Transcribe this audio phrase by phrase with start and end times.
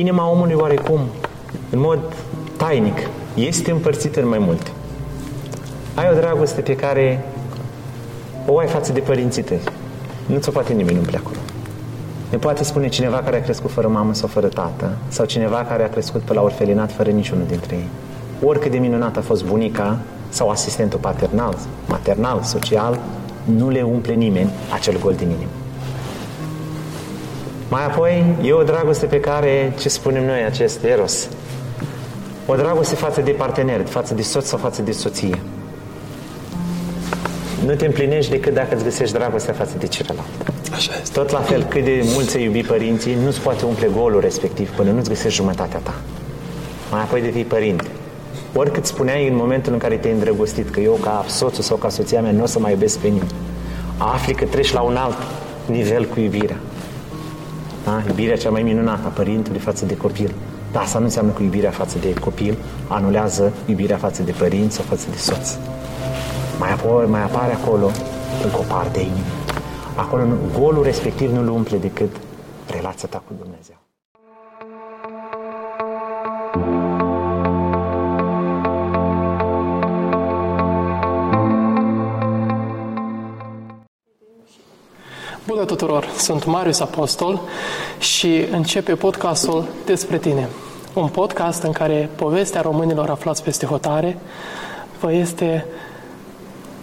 [0.00, 1.00] Inima omului oarecum,
[1.70, 1.98] în mod
[2.56, 2.98] tainic,
[3.34, 4.70] este împărțită în mai multe.
[5.94, 7.24] Ai o dragoste pe care
[8.46, 9.60] o ai față de părinții tăi.
[10.26, 11.36] Nu ți-o poate nimeni umple acolo.
[12.30, 15.84] Ne poate spune cineva care a crescut fără mamă sau fără tată, sau cineva care
[15.84, 17.88] a crescut pe la orfelinat fără niciunul dintre ei.
[18.42, 19.98] Oricât de minunat a fost bunica
[20.28, 21.58] sau asistentul paternal,
[21.88, 22.98] maternal, social,
[23.44, 25.59] nu le umple nimeni acel gol din inimă.
[27.70, 31.28] Mai apoi, e o dragoste pe care, ce spunem noi, acest eros,
[32.46, 35.38] o dragoste față de partener, față de soț sau față de soție.
[37.64, 40.26] Nu te împlinești decât dacă îți găsești dragostea față de celălalt.
[40.72, 41.12] Așa este.
[41.12, 44.90] Tot la fel, cât de mult ți iubi părinții, nu-ți poate umple golul respectiv până
[44.90, 45.94] nu-ți găsești jumătatea ta.
[46.90, 47.86] Mai apoi devii părinte.
[48.54, 52.20] Oricât spuneai în momentul în care te-ai îndrăgostit că eu ca soțul sau ca soția
[52.20, 53.30] mea nu o să mai iubesc pe nimeni,
[53.98, 55.16] afli că treci la un alt
[55.66, 56.56] nivel cu iubirea.
[57.84, 58.02] Da?
[58.06, 60.34] Iubirea cea mai minunată a părintului față de copil.
[60.72, 62.56] Dar asta nu înseamnă că iubirea față de copil
[62.88, 65.56] anulează iubirea față de părinți sau față de soț.
[66.58, 67.90] Mai apoi mai apare acolo
[68.44, 69.38] încă o parte a inimii.
[69.94, 72.16] Acolo nu, golul respectiv nu-l umple decât
[72.66, 73.89] relația ta cu Dumnezeu.
[85.46, 86.06] Bună tuturor!
[86.16, 87.40] Sunt Marius Apostol
[87.98, 90.48] și începe podcastul Despre tine.
[90.94, 94.18] Un podcast în care povestea românilor aflați peste hotare
[95.00, 95.66] vă este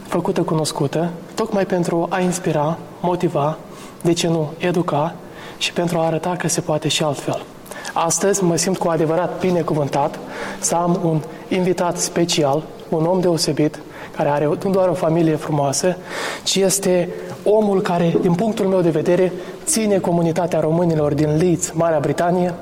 [0.07, 3.57] făcută cunoscută, tocmai pentru a inspira, motiva,
[4.01, 5.15] de ce nu, educa
[5.57, 7.45] și pentru a arăta că se poate și altfel.
[7.93, 10.19] Astăzi mă simt cu adevărat binecuvântat
[10.59, 13.79] să am un invitat special, un om deosebit,
[14.15, 15.97] care are nu doar o familie frumoasă,
[16.43, 17.09] ci este
[17.49, 19.31] omul care, din punctul meu de vedere,
[19.65, 22.53] ține comunitatea românilor din Leeds, Marea Britanie,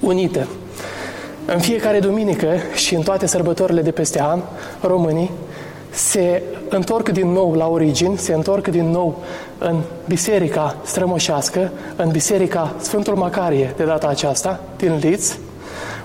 [0.00, 0.46] unită.
[1.46, 4.40] În fiecare duminică și în toate sărbătorile de peste an,
[4.80, 5.30] românii
[5.90, 9.22] se întorc din nou la origini, se întorc din nou
[9.58, 15.38] în biserica strămoșească, în biserica Sfântul Macarie, de data aceasta, din Leeds,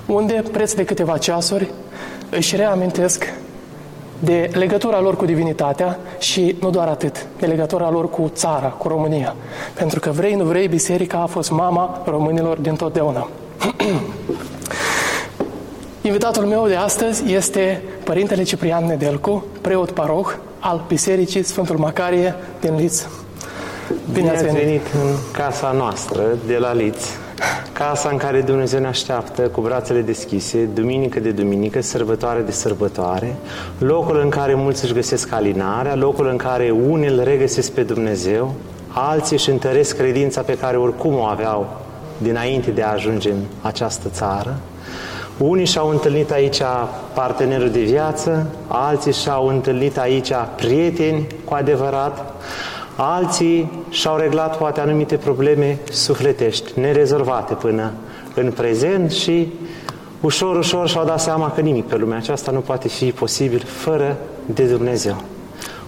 [0.05, 1.71] unde, preț de câteva ceasuri,
[2.29, 3.33] își reamintesc
[4.19, 8.87] de legătura lor cu divinitatea și nu doar atât, de legătura lor cu țara, cu
[8.87, 9.35] România.
[9.73, 13.27] Pentru că vrei, nu vrei, biserica a fost mama românilor din totdeauna.
[16.01, 20.27] Invitatul meu de astăzi este Părintele Ciprian Nedelcu, preot paroh
[20.59, 23.05] al Bisericii Sfântul Macarie din Liț.
[24.13, 27.05] Bine ați venit în casa noastră de la Liț,
[27.73, 33.35] casa în care Dumnezeu ne așteaptă cu brațele deschise, duminică de duminică, sărbătoare de sărbătoare,
[33.77, 38.53] locul în care mulți își găsesc alinarea, locul în care unii îl regăsesc pe Dumnezeu,
[38.87, 41.81] alții își întăresc credința pe care oricum o aveau
[42.17, 44.59] dinainte de a ajunge în această țară,
[45.37, 46.61] unii și-au întâlnit aici
[47.13, 52.33] partenerul de viață, alții și-au întâlnit aici prieteni cu adevărat,
[53.01, 57.91] alții și-au reglat poate anumite probleme sufletești, nerezolvate până
[58.33, 59.47] în prezent și
[60.21, 64.17] ușor, ușor și-au dat seama că nimic pe lumea aceasta nu poate fi posibil fără
[64.45, 65.15] de Dumnezeu.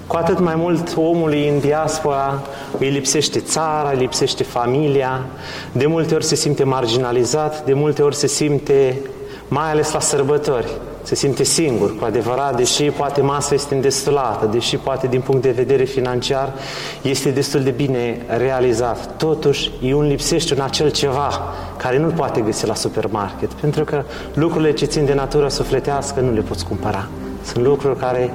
[0.07, 2.41] Cu atât mai mult omului în diaspora
[2.79, 5.25] îi lipsește țara, îi lipsește familia,
[5.71, 8.99] de multe ori se simte marginalizat, de multe ori se simte
[9.47, 10.71] mai ales la sărbători,
[11.03, 15.51] se simte singur, cu adevărat, deși poate masa este îndestulată, deși poate din punct de
[15.51, 16.53] vedere financiar
[17.01, 19.17] este destul de bine realizat.
[19.17, 21.29] Totuși, e un lipsește în acel ceva
[21.77, 24.03] care nu-l poate găsi la supermarket, pentru că
[24.33, 27.07] lucrurile ce țin de natură sufletească nu le poți cumpăra.
[27.43, 28.33] Sunt lucruri care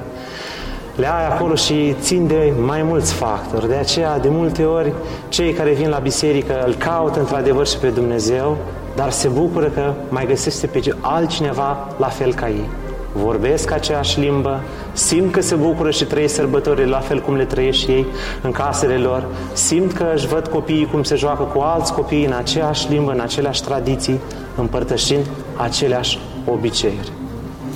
[0.97, 3.69] le ai acolo și țin de mai mulți factori.
[3.69, 4.93] De aceea, de multe ori,
[5.28, 8.56] cei care vin la biserică îl caută într-adevăr și pe Dumnezeu,
[8.96, 12.68] dar se bucură că mai găsește pe altcineva la fel ca ei.
[13.12, 14.60] Vorbesc aceeași limbă,
[14.92, 18.06] simt că se bucură și trăiesc sărbătorile la fel cum le trăiesc și ei
[18.42, 22.32] în casele lor, simt că își văd copiii cum se joacă cu alți copii în
[22.32, 24.20] aceeași limbă, în aceleași tradiții,
[24.56, 27.12] împărtășind aceleași obiceiuri.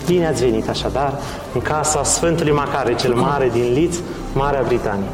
[0.07, 1.19] Bine ați venit așadar
[1.55, 3.97] în casa Sfântului Macare, cel mare din Leeds,
[4.33, 5.09] Marea Britanie.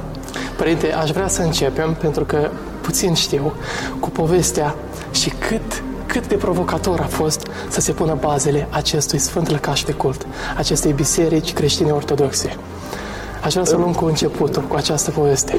[0.57, 2.51] Părinte, aș vrea să începem, pentru că
[2.81, 3.53] puțin știu,
[4.01, 4.75] cu povestea
[5.11, 9.93] și cât cât de provocator a fost să se pună bazele acestui sfânt lăcaș de
[9.93, 10.27] cult,
[10.57, 12.57] acestei biserici creștine ortodoxe.
[13.45, 15.59] Aș vrea să luăm cu începutul, cu această poveste.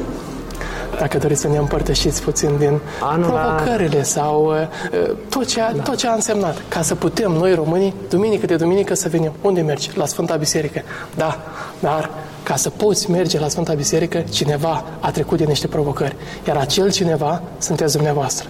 [0.99, 5.81] Dacă doriți să ne împărtășiți puțin din Anul provocările sau uh, tot, ce a, da.
[5.81, 9.31] tot ce a însemnat, ca să putem noi românii, duminică de duminică, să venim.
[9.41, 9.89] Unde mergi?
[9.95, 10.81] La Sfânta Biserică.
[11.15, 11.39] Da,
[11.79, 12.09] dar
[12.43, 16.15] ca să poți merge la Sfânta Biserică, cineva a trecut de niște provocări.
[16.47, 18.47] Iar acel cineva sunteți dumneavoastră.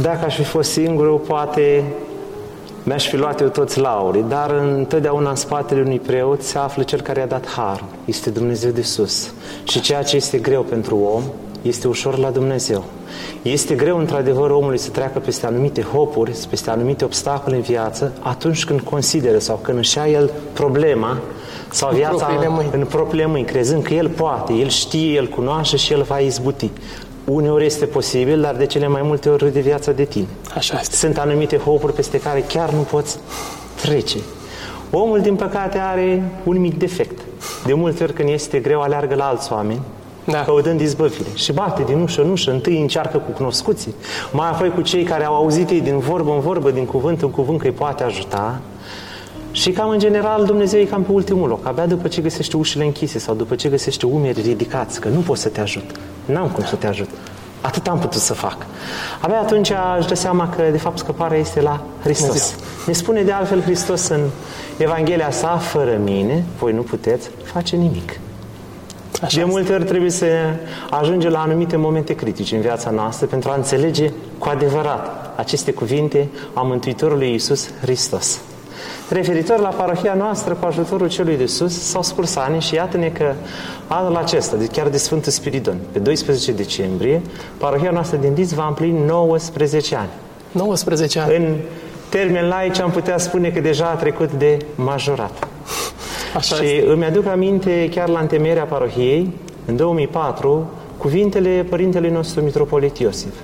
[0.00, 1.84] Dacă aș fi fost singur, poate
[2.82, 7.00] mi-aș fi luat eu toți laurii, dar întotdeauna în spatele unui preot se află cel
[7.00, 7.84] care a dat har.
[8.04, 9.32] Este Dumnezeu de sus.
[9.62, 11.22] Și ceea ce este greu pentru om,
[11.62, 12.84] este ușor la Dumnezeu.
[13.42, 18.64] Este greu, într-adevăr, omului să treacă peste anumite hopuri, peste anumite obstacole în viață, atunci
[18.64, 21.18] când consideră sau când își ia el problema
[21.70, 22.70] sau în viața propriile mâini.
[22.72, 26.70] în propriile mâini, crezând că el poate, el știe, el cunoaște și el va izbuti.
[27.24, 30.26] Uneori este posibil, dar de cele mai multe ori de viața de tine.
[30.56, 30.96] Așa este.
[30.96, 33.18] Sunt anumite hopuri peste care chiar nu poți
[33.80, 34.18] trece.
[34.90, 37.20] Omul, din păcate, are un mic defect.
[37.66, 39.80] De multe ori când este greu, aleargă la alți oameni,
[40.24, 40.42] Da.
[40.44, 41.28] căutând izbăvire.
[41.34, 43.94] Și bate din ușă în ușă, întâi încearcă cu cunoscuții,
[44.32, 47.30] mai apoi cu cei care au auzit ei din vorbă în vorbă, din cuvânt în
[47.30, 48.60] cuvânt că îi poate ajuta.
[49.52, 52.84] Și cam în general Dumnezeu e cam pe ultimul loc, abia după ce găsește ușile
[52.84, 55.90] închise sau după ce găsește umeri ridicați, că nu pot să te ajut.
[56.24, 57.08] N-am cum să te ajut.
[57.60, 58.56] Atât am putut să fac.
[59.20, 62.26] Abia atunci aș da seama că, de fapt, scăparea este la Hristos.
[62.26, 62.56] Dumnezeu.
[62.86, 64.20] Ne spune de altfel Hristos în
[64.76, 68.20] Evanghelia sa, fără mine, voi nu puteți face nimic.
[69.22, 69.44] Așa De este.
[69.44, 70.26] multe ori trebuie să
[70.90, 76.28] ajungem la anumite momente critice în viața noastră pentru a înțelege cu adevărat aceste cuvinte
[76.52, 78.40] a Mântuitorului Iisus Hristos.
[79.12, 83.32] Referitor la parohia noastră, cu ajutorul celui de sus, s-au scurs ani și iată-ne că
[83.86, 87.20] anul acesta, de chiar de Sfântul Spiridon, pe 12 decembrie,
[87.58, 90.08] parohia noastră din Diz va împlini 19 ani.
[90.52, 91.36] 19 ani.
[91.36, 91.56] În
[92.08, 95.48] termen laici am putea spune că deja a trecut de majorat.
[96.36, 96.90] Așa și este.
[96.90, 99.30] îmi aduc aminte chiar la întemeierea parohiei,
[99.66, 103.34] în 2004, cuvintele părintelui nostru Mitropolit Iosif.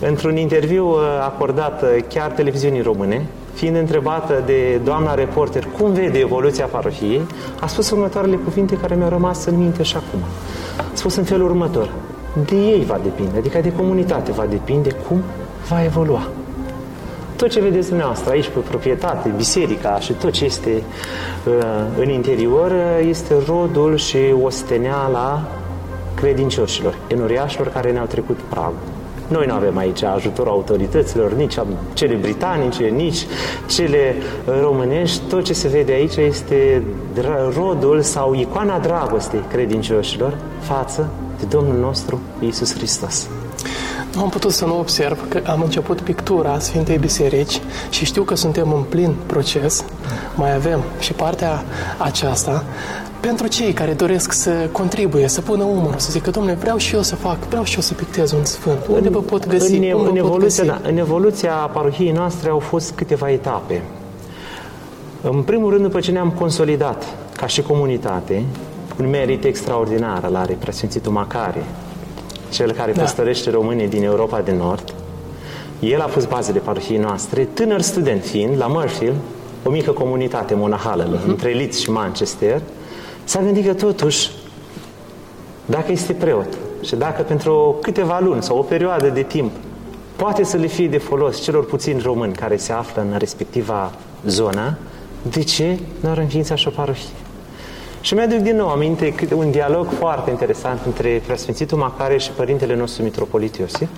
[0.00, 3.26] Într-un interviu uh, acordat uh, chiar televiziunii române,
[3.56, 7.20] fiind întrebată de doamna reporter cum vede evoluția parohiei,
[7.60, 10.20] a spus următoarele cuvinte care mi-au rămas în minte și acum.
[10.78, 11.88] A spus în felul următor.
[12.46, 15.22] De ei va depinde, adică de comunitate va depinde cum
[15.68, 16.28] va evolua.
[17.36, 20.82] Tot ce vedeți dumneavoastră aici pe proprietate, biserica și tot ce este
[21.46, 21.54] uh,
[21.98, 25.48] în interior uh, este rodul și osteneala
[26.14, 28.95] credincioșilor, enoriașilor care ne-au trecut pragul.
[29.28, 33.26] Noi nu avem aici ajutorul autorităților, nici a- cele britanice, nici
[33.66, 34.14] cele
[34.48, 35.20] uh, românești.
[35.28, 36.82] Tot ce se vede aici este
[37.18, 41.08] dra- rodul sau icoana dragostei credincioșilor față
[41.38, 43.28] de Domnul nostru Iisus Hristos.
[44.14, 48.34] Nu am putut să nu observ că am început pictura Sfintei Biserici și știu că
[48.34, 49.84] suntem în plin proces.
[50.34, 51.64] Mai avem și partea
[51.98, 52.64] aceasta
[53.26, 57.02] pentru cei care doresc să contribuie, să pună umărul, să zică, domnule, vreau și eu
[57.02, 58.78] să fac, vreau și eu să pictez un sfânt.
[58.88, 59.76] Unde vă pot găsi?
[59.76, 60.82] În, Cum vă în, pot evoluția, găsi?
[60.82, 63.82] da, în evoluția parohiei noastre au fost câteva etape.
[65.20, 67.04] În primul rând, după ce ne-am consolidat
[67.36, 68.44] ca și comunitate,
[69.00, 71.64] un merit extraordinar al are Preasfințitul Macare,
[72.50, 73.02] cel care Da.
[73.02, 74.94] păstărește românii din Europa de Nord.
[75.80, 79.16] El a pus bazele parohiei noastre, tânăr student fiind, la Murfield,
[79.64, 81.26] o mică comunitate monahală uh-huh.
[81.26, 82.60] între Leeds și Manchester,
[83.26, 84.30] s-a gândit că totuși
[85.64, 89.52] dacă este preot și dacă pentru câteva luni sau o perioadă de timp
[90.16, 93.92] poate să le fie de folos celor puțini români care se află în respectiva
[94.26, 94.78] zonă,
[95.22, 97.14] de ce nu ar înființa și o parohie?
[98.00, 102.76] Și mi-aduc din nou aminte câte un dialog foarte interesant între Preasfințitul Macare și Părintele
[102.76, 103.88] nostru Mitropolit Iosif,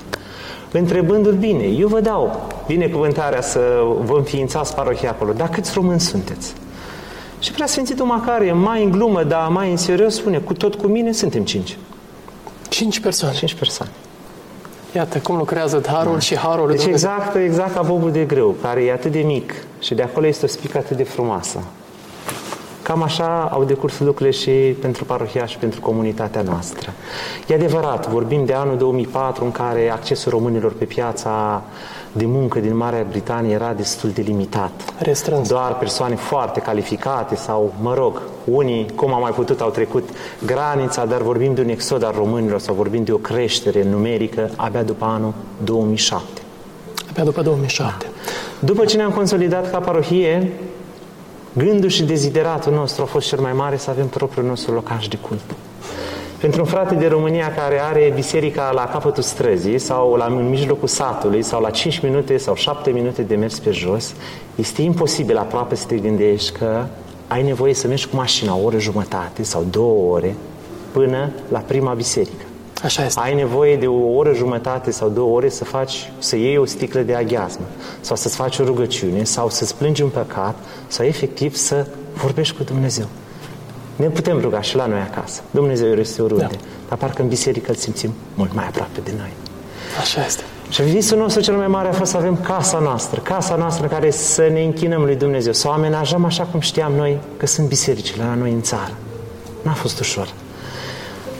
[0.73, 3.61] întrebându-l bine, eu vă dau binecuvântarea să
[4.05, 6.55] vă înființați parohia acolo, dar câți români sunteți?
[7.39, 11.13] Și Preasfințitul Macare, mai în glumă, dar mai în serios, spune, cu tot cu mine
[11.13, 11.77] suntem cinci.
[12.69, 13.35] Cinci persoane.
[13.35, 13.91] Cinci persoane.
[14.95, 17.11] Iată cum lucrează darul și harul lui Deci Dumnezeu.
[17.11, 20.45] exact, exact ca bobul de grâu, care e atât de mic și de acolo este
[20.45, 21.59] o spică atât de frumoasă.
[22.89, 26.93] Cam așa au decurs lucrurile și pentru parohia și pentru comunitatea noastră.
[27.47, 31.63] E adevărat, vorbim de anul 2004 în care accesul românilor pe piața
[32.13, 34.71] de muncă din Marea Britanie era destul de limitat.
[34.99, 35.49] Restrâns.
[35.49, 40.09] Doar persoane foarte calificate sau, mă rog, unii, cum am mai putut, au trecut
[40.47, 44.83] granița, dar vorbim de un exod al românilor sau vorbim de o creștere numerică abia
[44.83, 45.33] după anul
[45.65, 46.25] 2007.
[47.11, 48.07] Abia după 2007.
[48.59, 50.53] După ce ne-am consolidat ca parohie,
[51.53, 55.17] gândul și dezideratul nostru a fost cel mai mare să avem propriul nostru locaș de
[55.17, 55.41] cult.
[56.41, 60.89] Pentru un frate de România care are biserica la capătul străzii sau la, în mijlocul
[60.89, 64.15] satului sau la 5 minute sau 7 minute de mers pe jos,
[64.55, 66.85] este imposibil aproape să te gândești că
[67.27, 70.35] ai nevoie să mergi cu mașina o oră jumătate sau două ore
[70.93, 72.45] până la prima biserică.
[72.83, 73.21] Așa este.
[73.23, 77.01] Ai nevoie de o oră jumătate sau două ore să faci, să iei o sticlă
[77.01, 77.65] de aghiazmă
[78.01, 80.57] sau să-ți faci o rugăciune sau să-ți plângi un păcat
[80.87, 83.07] sau efectiv să vorbești cu Dumnezeu.
[83.97, 85.41] Ne putem ruga și la noi acasă.
[85.51, 86.47] Dumnezeu este oriunde.
[86.51, 86.59] Da.
[86.89, 89.33] Dar parcă în biserică îl simțim mult mai aproape de noi.
[90.01, 90.43] Așa este.
[90.69, 93.89] Și visul nostru cel mai mare a fost să avem casa noastră, casa noastră în
[93.89, 97.69] care să ne închinăm lui Dumnezeu, să o amenajăm așa cum știam noi că sunt
[97.69, 98.93] bisericile la noi în țară.
[99.63, 100.29] N-a fost ușor.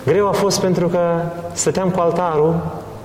[0.09, 1.21] Greu a fost pentru că
[1.53, 2.55] stăteam cu altarul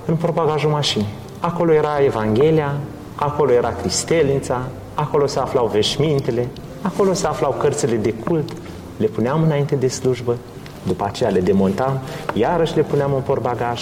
[0.05, 1.07] în propagajul mașinii.
[1.39, 2.75] Acolo era Evanghelia,
[3.15, 4.61] acolo era Cristelnița,
[4.93, 6.47] acolo se aflau veșmintele,
[6.81, 8.51] acolo se aflau cărțile de cult,
[8.97, 10.35] le puneam înainte de slujbă,
[10.83, 11.99] după aceea le demontam,
[12.33, 13.81] iarăși le puneam în portbagaj.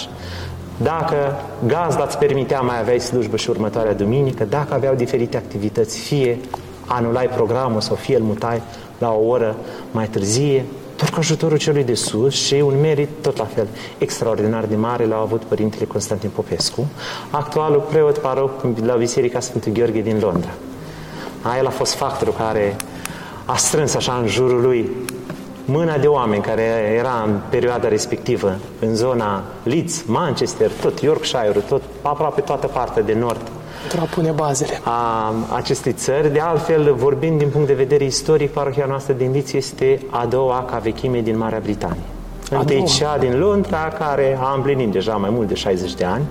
[0.77, 1.15] Dacă
[1.67, 6.39] gazda îți permitea, mai aveai slujbă și următoarea duminică, dacă aveau diferite activități, fie
[6.85, 8.61] anulai programul sau fie îl mutai
[8.97, 9.55] la o oră
[9.91, 10.65] mai târzie,
[11.01, 13.67] doar cu ajutorul celui de sus și un merit tot la fel
[13.97, 16.87] extraordinar de mare l-au avut Părintele Constantin Popescu,
[17.29, 20.49] actualul preot paroc la Biserica Sfântul Gheorghe din Londra.
[21.41, 22.75] A, el a fost factorul care
[23.45, 24.89] a strâns așa în jurul lui
[25.65, 26.61] mâna de oameni care
[26.97, 33.13] era în perioada respectivă în zona Leeds, Manchester, tot Yorkshire, tot aproape toată partea de
[33.13, 33.51] nord
[33.81, 36.31] pentru a pune bazele a acestei țări.
[36.33, 40.65] De altfel, vorbind din punct de vedere istoric, parohia noastră din Leeds este a doua
[40.69, 42.03] ca vechime din Marea Britanie.
[42.49, 46.23] Întâi cea din Londra, care a împlinit deja mai mult de 60 de ani.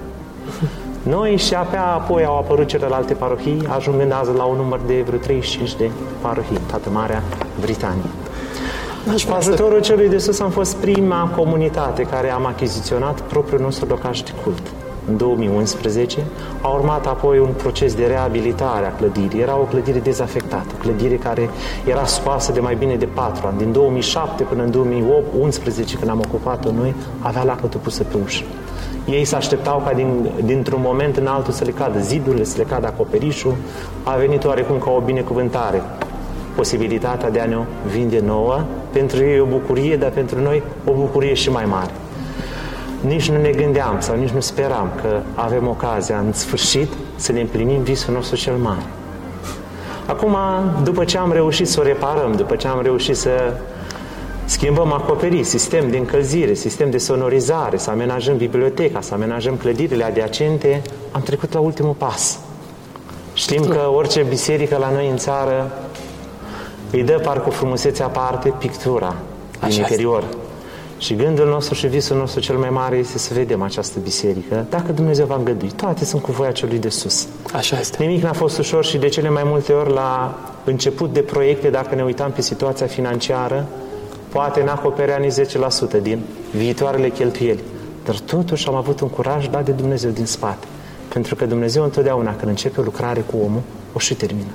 [1.03, 5.19] Noi și abia apoi au apărut celelalte parohii, ajungând azi la un număr de vreo
[5.19, 5.91] 35 de
[6.21, 7.23] parohii, toată Marea
[7.61, 8.03] Britanie.
[9.29, 14.21] Cu ajutorul celui de sus am fost prima comunitate care am achiziționat propriul nostru locaș
[14.21, 14.63] de cult.
[15.09, 16.25] În 2011
[16.61, 19.41] a urmat apoi un proces de reabilitare a clădirii.
[19.41, 21.51] Era o clădire dezafectată, o clădire care
[21.87, 23.59] era scoasă de mai bine de 4 ani.
[23.59, 28.45] Din 2007 până în 2011, când am ocupat-o noi, avea lacătul pusă pe ușă.
[29.11, 32.65] Ei se așteptau ca din, dintr-un moment în altul să le cadă zidurile, să le
[32.65, 33.55] cadă acoperișul.
[34.03, 35.83] A venit oarecum ca o binecuvântare
[36.55, 37.57] posibilitatea de a ne
[37.93, 38.61] vinde nouă.
[38.93, 41.91] Pentru ei e o bucurie, dar pentru noi o bucurie și mai mare.
[43.01, 47.41] Nici nu ne gândeam sau nici nu speram că avem ocazia în sfârșit să ne
[47.41, 48.83] împlinim visul nostru cel mare.
[50.07, 50.37] Acum,
[50.83, 53.55] după ce am reușit să o reparăm, după ce am reușit să
[54.45, 60.83] schimbăm acoperiș, sistem de încălzire, sistem de sonorizare, să amenajăm biblioteca, să amenajăm clădirile adiacente,
[61.11, 62.39] am trecut la ultimul pas.
[63.35, 65.73] Știm că orice biserică la noi în țară
[66.91, 69.15] îi dă parcă frumusețe aparte pictura
[69.59, 70.23] din Așa interior.
[70.23, 70.37] Este.
[71.01, 74.93] Și gândul nostru și visul nostru cel mai mare este să vedem această biserică, dacă
[74.93, 75.71] Dumnezeu va îngădui.
[75.77, 77.27] Toate sunt cu voia celui de sus.
[77.53, 78.05] Așa este.
[78.05, 81.95] Nimic n-a fost ușor și de cele mai multe ori la început de proiecte, dacă
[81.95, 83.67] ne uitam pe situația financiară,
[84.29, 85.33] poate n-acoperea nici
[85.99, 86.21] 10% din
[86.57, 87.63] viitoarele cheltuieli.
[88.05, 90.67] Dar totuși am avut un curaj dat de Dumnezeu din spate.
[91.09, 94.51] Pentru că Dumnezeu întotdeauna când începe o lucrare cu omul, o și termină.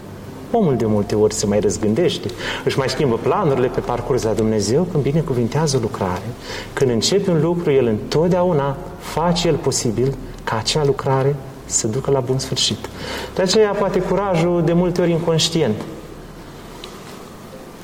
[0.51, 2.27] Omul de multe ori se mai răzgândește,
[2.65, 6.27] își mai schimbă planurile pe parcurs la Dumnezeu când binecuvintează lucrare.
[6.73, 11.35] Când începe un lucru, El întotdeauna face El posibil ca acea lucrare
[11.65, 12.89] să ducă la bun sfârșit.
[13.35, 15.81] De aceea, poate curajul de multe ori inconștient.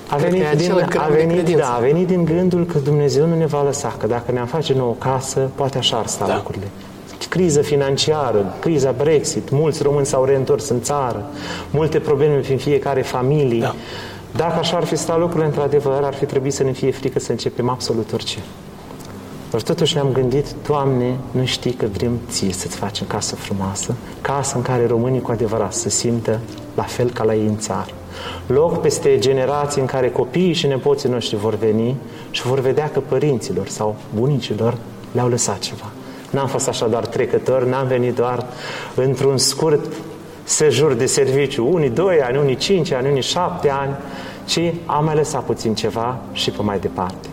[0.08, 3.64] A venit, din, a, venit, da, a venit din gândul că Dumnezeu nu ne va
[3.64, 6.36] lăsa, că dacă ne-am face nouă casă, poate așa ar sta da.
[6.36, 6.68] lucrurile
[7.30, 11.26] criză financiară, criza Brexit, mulți români s-au reîntors în țară,
[11.72, 13.60] multe probleme prin fiecare familie.
[13.60, 13.76] Da.
[14.36, 17.32] Dacă așa ar fi stat lucrurile, într-adevăr, ar fi trebuit să ne fie frică să
[17.32, 18.38] începem absolut orice.
[19.52, 24.56] Dar totuși ne-am gândit, Doamne, nu știi că vrem ție să-ți facem casă frumoasă, casă
[24.56, 26.40] în care românii cu adevărat să simtă
[26.76, 27.92] la fel ca la ei în țară.
[28.48, 31.96] Loc peste generații în care copiii și nepoții noștri vor veni
[32.30, 34.78] și vor vedea că părinților sau bunicilor
[35.12, 35.92] le-au lăsat ceva.
[36.32, 38.46] N-am fost așa doar trecător, n-am venit doar
[38.96, 39.94] într-un scurt
[40.44, 43.96] sejur de serviciu, unii doi ani, unii cinci ani, unii șapte ani,
[44.46, 47.28] ci am mai lăsat puțin ceva și pe mai departe.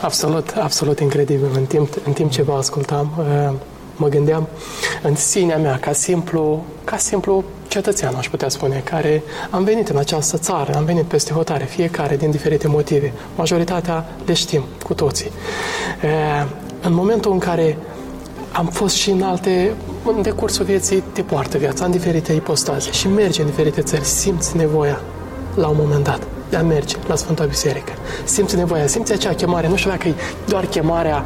[0.00, 1.48] Absolut, absolut incredibil.
[1.54, 3.54] În timp, în timp ce vă ascultam, uh,
[3.96, 4.48] mă gândeam
[5.02, 9.96] în sinea mea, ca simplu, ca simplu cetățean, aș putea spune, care am venit în
[9.96, 13.12] această țară, am venit peste hotare, fiecare din diferite motive.
[13.36, 15.30] Majoritatea le știm cu toții.
[16.80, 17.78] Uh, în momentul în care
[18.52, 23.08] am fost și în alte, în decursul vieții te poartă viața, în diferite ipostaze și
[23.08, 25.00] mergi în diferite țări, simți nevoia
[25.54, 27.92] la un moment dat de a merge la Sfânta Biserică.
[28.24, 30.14] Simți nevoia, simți acea chemare, nu știu dacă e
[30.46, 31.24] doar chemarea,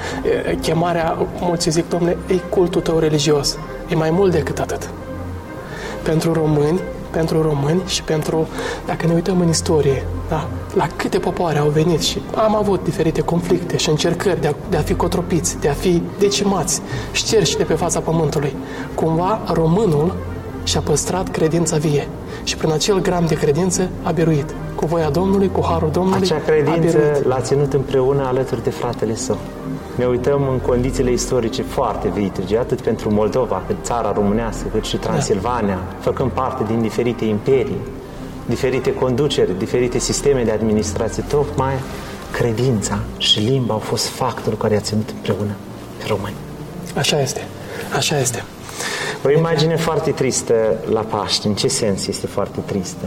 [0.61, 3.59] chemarea, mulți zic, domnule, e cultul tău religios.
[3.89, 4.91] E mai mult decât atât.
[6.03, 6.81] Pentru români,
[7.15, 8.49] pentru români și pentru,
[8.87, 13.21] dacă ne uităm în istorie, da, la câte popoare au venit și am avut diferite
[13.21, 17.63] conflicte și încercări de a, de a fi cotropiți, de a fi decimați, șterși de
[17.65, 18.57] pe fața pământului.
[18.95, 20.15] Cumva românul
[20.65, 22.09] și a păstrat credința vie.
[22.45, 24.55] Și prin acel gram de credință a biruit.
[24.75, 29.39] Cu voia Domnului, cu harul Domnului, Acea credință l-a ținut împreună alături de fratele său.
[29.95, 34.97] Ne uităm în condițiile istorice foarte vitege, atât pentru Moldova, cât țara românească, cât și
[34.97, 35.97] Transilvania, da.
[36.01, 37.79] făcând parte din diferite imperii,
[38.47, 41.73] diferite conduceri, diferite sisteme de administrație, tocmai
[42.31, 45.53] credința și limba au fost factorul care a ținut împreună
[45.99, 46.35] pe români.
[46.97, 47.47] Așa este,
[47.97, 48.45] așa este.
[49.25, 50.55] O imagine foarte tristă
[50.91, 51.49] la Paște.
[51.49, 53.07] În ce sens este foarte tristă?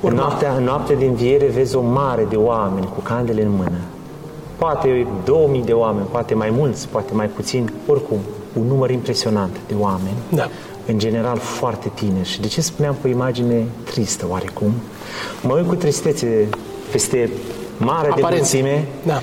[0.00, 3.78] În noaptea, în noaptea din viere vezi o mare de oameni cu candele în mână.
[4.62, 8.18] Poate 2000 de oameni, poate mai mulți, poate mai puțini, oricum,
[8.58, 10.16] un număr impresionant de oameni.
[10.28, 10.48] Da.
[10.86, 12.28] În general foarte tineri.
[12.28, 14.72] Și de ce spuneam cu o imagine tristă oarecum?
[15.42, 16.48] Mă uit cu tristețe
[16.90, 17.30] peste
[17.78, 19.22] mare de mulțime, da.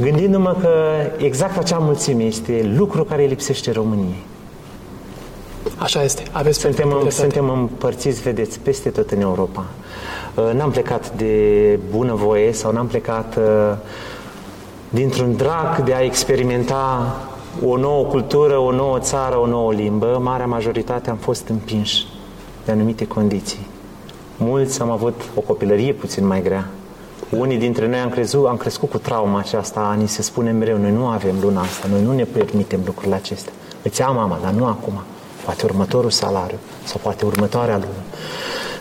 [0.00, 0.70] gândindu-mă că
[1.16, 4.24] exact acea mulțime este lucru care lipsește României.
[5.76, 6.22] Așa este.
[6.32, 9.64] Aveți suntem, în, suntem împărțiți, vedeți, peste tot în Europa.
[10.34, 13.76] Uh, n-am plecat de bunăvoie sau n-am plecat uh,
[14.88, 17.16] dintr-un drag de a experimenta
[17.64, 20.18] o nouă cultură, o nouă țară, o nouă limbă.
[20.22, 22.06] Marea majoritate am fost împinși
[22.64, 23.66] de anumite condiții.
[24.36, 26.68] Mulți am avut o copilărie puțin mai grea.
[27.30, 30.90] Unii dintre noi am, crezut, am crescut cu trauma aceasta, ni se spune mereu, noi
[30.90, 33.52] nu avem luna asta, noi nu ne permitem lucrurile acestea.
[33.82, 34.92] Îți am mama, dar nu acum
[35.44, 38.02] poate următorul salariu sau poate următoarea lună.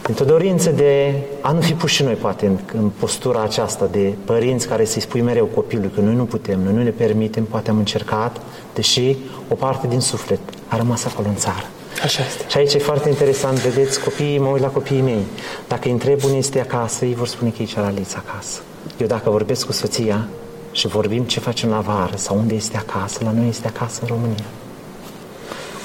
[0.08, 4.68] Într-o dorință de a nu fi puși noi poate în, în postura aceasta de părinți
[4.68, 7.78] care să-i spui mereu copilului că noi nu putem, noi nu ne permitem, poate am
[7.78, 8.42] încercat,
[8.74, 9.16] deși
[9.50, 11.66] o parte din suflet a rămas acolo în țară.
[12.04, 12.44] Așa este.
[12.48, 15.26] Și aici e foarte interesant, vedeți, copiii, mă uit la copiii mei.
[15.68, 18.60] Dacă îi întreb unde este acasă, ei vor spune că e cealaltă acasă.
[18.98, 20.28] Eu dacă vorbesc cu soția
[20.72, 24.08] și vorbim ce facem la vară sau unde este acasă, la noi este acasă în
[24.08, 24.46] România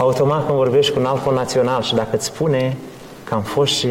[0.02, 2.76] automat când vorbești cu un alt național și dacă îți spune
[3.30, 3.88] că am fost și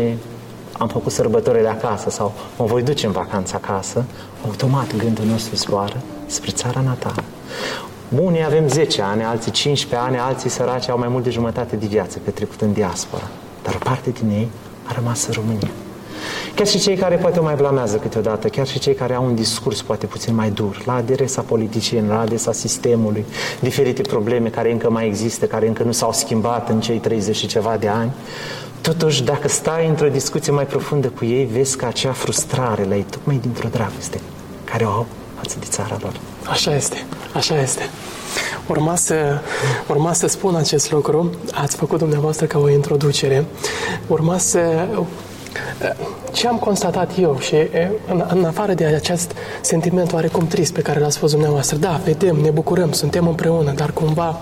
[0.77, 4.03] am făcut sărbătorile acasă sau mă voi duce în vacanță acasă,
[4.46, 7.24] automat gândul nostru zboară spre țara natală.
[8.22, 11.86] Unii avem 10 ani, alții 15 ani, alții săraci au mai mult de jumătate de
[11.86, 13.27] viață petrecut în diaspora.
[13.63, 14.48] Dar o parte din ei
[14.84, 15.69] a rămas în România.
[16.55, 19.36] Chiar și cei care poate o mai blamează câteodată, chiar și cei care au un
[19.36, 23.25] discurs poate puțin mai dur, la adresa politicienilor, la adresa sistemului,
[23.60, 27.47] diferite probleme care încă mai există, care încă nu s-au schimbat în cei 30 și
[27.47, 28.12] ceva de ani,
[28.81, 33.05] Totuși, dacă stai într-o discuție mai profundă cu ei, vezi că acea frustrare la ei,
[33.09, 34.19] tocmai dintr-o dragoste,
[34.63, 35.05] care o au
[35.37, 36.13] față de țara lor.
[36.47, 37.89] Așa este, așa este.
[38.67, 39.39] Urma să,
[39.87, 43.45] urma să spun acest lucru, ați făcut dumneavoastră ca o introducere,
[44.07, 44.87] urma să
[46.31, 47.55] ce am constatat eu și
[48.07, 52.35] în, în afară de acest sentiment oarecum trist pe care l-ați spus dumneavoastră, da, vedem,
[52.35, 54.37] ne bucurăm, suntem împreună, dar cumva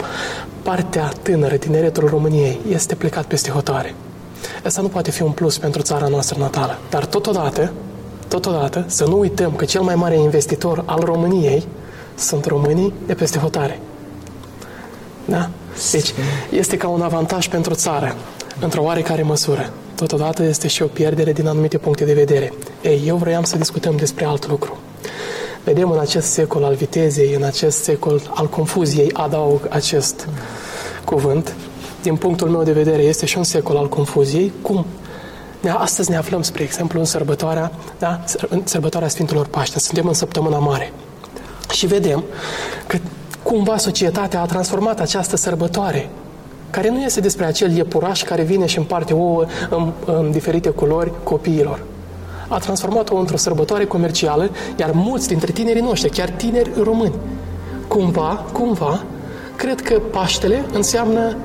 [0.61, 3.95] partea tânără, tineretul României, este plecat peste hotare.
[4.63, 6.77] Asta nu poate fi un plus pentru țara noastră natală.
[6.89, 7.71] Dar totodată,
[8.27, 11.67] totodată, să nu uităm că cel mai mare investitor al României
[12.15, 13.79] sunt românii de peste hotare.
[15.25, 15.49] Da?
[15.91, 16.13] Deci,
[16.51, 18.15] este ca un avantaj pentru țară,
[18.59, 22.53] într-o oarecare măsură totodată este și o pierdere din anumite puncte de vedere.
[22.81, 24.77] Ei, eu vreau să discutăm despre alt lucru.
[25.63, 30.27] Vedem în acest secol al vitezei, în acest secol al confuziei, adaug acest
[31.05, 31.55] cuvânt,
[32.07, 34.85] din punctul meu de vedere, este și un secol al confuziei, cum
[35.77, 38.19] Astăzi ne aflăm, spre exemplu, în sărbătoarea, da?
[38.49, 39.79] în sărbătoarea Sfintelor Paște.
[39.79, 40.93] Suntem în săptămâna mare.
[41.71, 42.23] Și vedem
[42.87, 42.97] că
[43.43, 46.09] cumva societatea a transformat această sărbătoare
[46.69, 51.11] care nu este despre acel iepuraș care vine și împarte ouă în, în diferite culori
[51.23, 51.83] copiilor.
[52.47, 57.15] A transformat-o într-o sărbătoare comercială, iar mulți dintre tinerii noștri, chiar tineri români,
[57.87, 59.03] cumva, cumva,
[59.55, 61.35] cred că Paștele înseamnă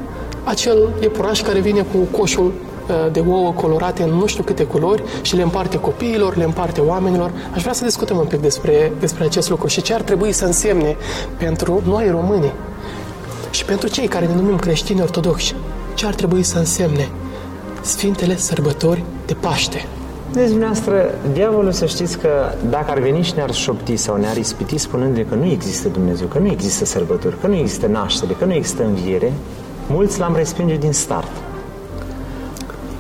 [0.45, 2.53] acel iepuraș care vine cu coșul
[2.89, 6.81] uh, de ouă colorate în nu știu câte culori și le împarte copiilor, le împarte
[6.81, 7.31] oamenilor.
[7.55, 10.45] Aș vrea să discutăm un pic despre, despre acest lucru și ce ar trebui să
[10.45, 10.97] însemne
[11.39, 12.53] pentru noi români
[13.51, 15.55] și pentru cei care ne numim creștini ortodoxi,
[15.95, 17.09] ce ar trebui să însemne
[17.81, 19.87] Sfintele Sărbători de Paște?
[20.33, 22.29] Deci, dumneavoastră, diavolul să știți că
[22.71, 26.39] dacă ar veni și ne-ar șopti sau ne-ar ispiti spunând că nu există Dumnezeu, că
[26.39, 29.33] nu există sărbători, că nu există naștere, că nu există înviere,
[29.93, 31.31] mulți l-am respinge din start.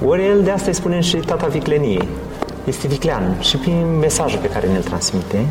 [0.05, 2.09] Ori el de asta îi spunem și tata vicleniei.
[2.65, 5.47] Este viclean și prin mesajul pe care ne-l transmite.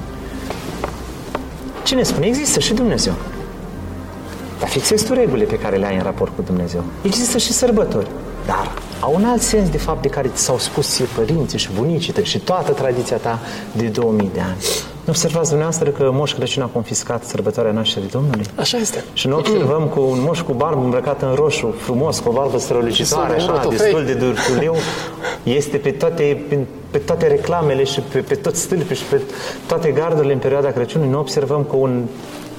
[1.84, 2.26] Cine spune?
[2.26, 3.14] Există și Dumnezeu.
[4.60, 6.84] Dar fixezi tu regulile pe care le ai în raport cu Dumnezeu.
[7.02, 8.08] Există și sărbători,
[8.46, 11.70] dar au un alt sens de fapt de care ți s-au spus ție părinții și
[11.76, 13.40] bunicii tăi și toată tradiția ta
[13.72, 14.58] de 2000 de ani.
[15.06, 18.46] Nu observați dumneavoastră că Moș Crăciun a confiscat sărbătoarea nașterii Domnului?
[18.56, 19.04] Așa este.
[19.14, 22.58] Și nu observăm cu un moș cu barbă îmbrăcat în roșu, frumos, cu o barbă
[22.58, 24.76] strălucitoare, așa, destul de durculeu,
[25.44, 26.58] este pe toate, pe,
[26.92, 29.22] pe toate reclamele și pe, pe toți stâlpi și pe
[29.68, 31.12] toate gardurile în perioada Crăciunului.
[31.12, 32.04] Nu observăm că un,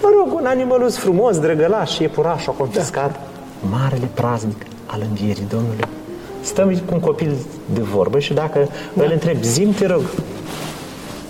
[0.02, 3.76] mă rog, un animălus frumos, drăgălaș, iepurașul a confiscat da.
[3.76, 5.85] marele praznic al învierii Domnului.
[6.40, 7.37] Stăm cu un copil
[7.74, 9.05] de vorbă și dacă da.
[9.05, 10.02] îl întreb, zim te rog,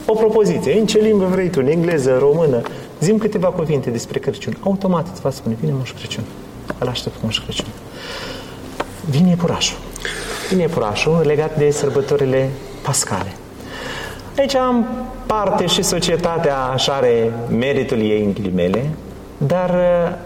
[0.07, 2.61] o propoziție, în ce limbă vrei tu, în engleză, română,
[3.01, 4.57] zim câteva cuvinte despre Crăciun.
[4.61, 6.25] Automat îți va spune, vine Moș Crăciun.
[6.79, 7.67] Îl aștept Moș Crăciun.
[9.11, 9.77] Vine iepurașul.
[10.49, 12.51] Vine iepurașul legat de sărbătorile
[12.83, 13.33] pascale.
[14.39, 14.87] Aici am
[15.27, 18.91] parte și societatea așa are meritul ei în ghilimele,
[19.37, 19.71] dar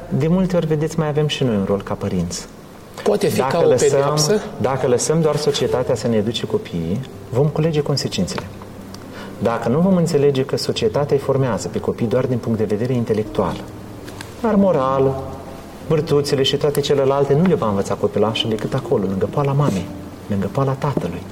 [0.08, 2.46] de multe ori, vedeți, mai avem și noi un rol ca părinți.
[3.02, 4.42] Poate fi dacă ca o lăsăm, pedeapsă?
[4.60, 8.42] Dacă lăsăm doar societatea să ne educe copiii, vom culege consecințele.
[9.42, 12.92] Dacă nu vom înțelege că societatea îi formează pe copii doar din punct de vedere
[12.92, 13.56] intelectual,
[14.42, 15.22] dar moral,
[15.88, 19.86] virtuțile și toate celelalte nu le va învăța copilașul decât acolo, lângă poala mamei,
[20.28, 21.22] lângă poala tatălui.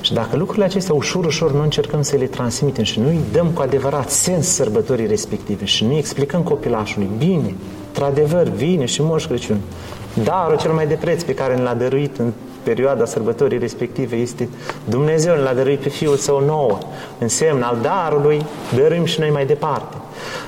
[0.00, 3.46] Și dacă lucrurile acestea ușor, ușor nu încercăm să le transmitem și nu îi dăm
[3.46, 7.54] cu adevărat sens sărbătorii respective și nu explicăm copilașului, bine,
[7.86, 9.60] într-adevăr, vine și Moș Crăciun,
[10.24, 14.48] darul cel mai de preț pe care ne l-a dăruit în perioada sărbătorii respective este
[14.84, 16.78] Dumnezeu ne l-a dăruit pe Fiul Său nouă,
[17.18, 18.44] în semn al darului,
[18.74, 19.96] dăruim și noi mai departe.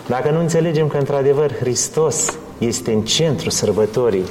[0.07, 4.25] Dacă nu înțelegem că într-adevăr Hristos este în centru sărbătorii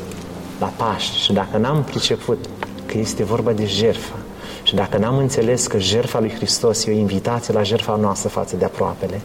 [0.59, 2.45] la Paști și dacă n-am priceput
[2.85, 4.15] că este vorba de jertfă
[4.63, 8.55] și dacă n-am înțeles că jertfa lui Hristos e o invitație la jertfa noastră față
[8.55, 9.21] de aproapele,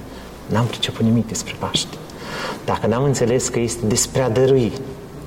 [0.46, 1.96] n-am priceput nimic despre Paști.
[2.64, 4.72] Dacă n-am înțeles că este despre a dărui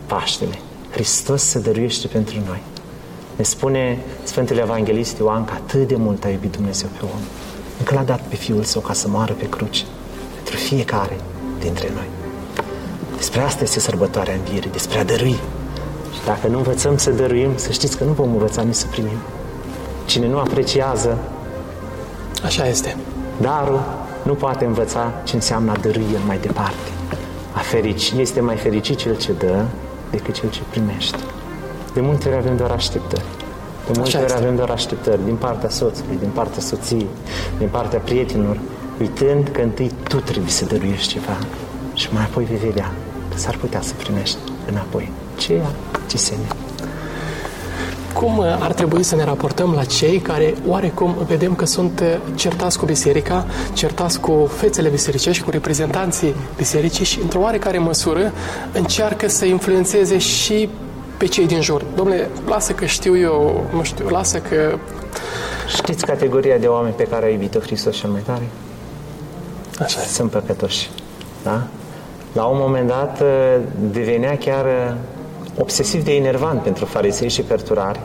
[0.05, 0.59] Paștele,
[0.91, 2.61] Hristos se dăruiește pentru noi.
[3.39, 7.19] Ne spune Sfântul Evanghelist Ioan că atât de mult a iubit Dumnezeu pe om,
[7.77, 9.83] încă l-a dat pe Fiul Său ca să moară pe cruce
[10.33, 11.17] pentru fiecare
[11.59, 12.07] dintre noi.
[13.15, 15.35] Despre asta este sărbătoarea învierii, despre a dărui.
[16.13, 19.17] Și dacă nu învățăm să dăruim, să știți că nu vom învăța nici să primim.
[20.05, 21.17] Cine nu apreciază
[22.43, 22.95] Așa este.
[23.41, 23.83] darul,
[24.23, 26.91] nu poate învăța ce înseamnă a dărui el mai departe.
[27.51, 29.65] A ferici, este mai fericit cel ce dă
[30.11, 31.17] decât cel ce primește.
[31.93, 33.23] De multe ori avem doar așteptări.
[33.85, 34.37] De multe Așa ori este.
[34.37, 37.07] avem doar așteptări din partea soțului, din partea soției,
[37.57, 38.57] din partea prietenilor,
[38.99, 41.37] uitând că întâi tu trebuie să dăruiești ceva
[41.93, 42.91] și mai apoi vei vedea
[43.29, 44.37] că s-ar putea să primești
[44.69, 45.71] înapoi ceea
[46.07, 46.47] ce se ne
[48.13, 52.07] cum uh, ar trebui să ne raportăm la cei care oarecum vedem că sunt uh,
[52.35, 58.31] certați cu biserica, certați cu fețele bisericești, cu reprezentanții bisericii și într-o oarecare măsură
[58.73, 60.69] încearcă să influențeze și
[61.19, 61.81] pe cei din jur.
[61.95, 64.77] Domnule, lasă că știu eu, nu știu, lasă că...
[65.67, 68.43] Știți categoria de oameni pe care a iubit-o Hristos cel mai tare?
[69.79, 70.89] Așa Sunt păcătoși.
[71.43, 71.61] Da?
[72.33, 73.57] La un moment dat uh,
[73.91, 74.95] devenea chiar uh,
[75.57, 77.99] obsesiv de enervant pentru farisei și perturari.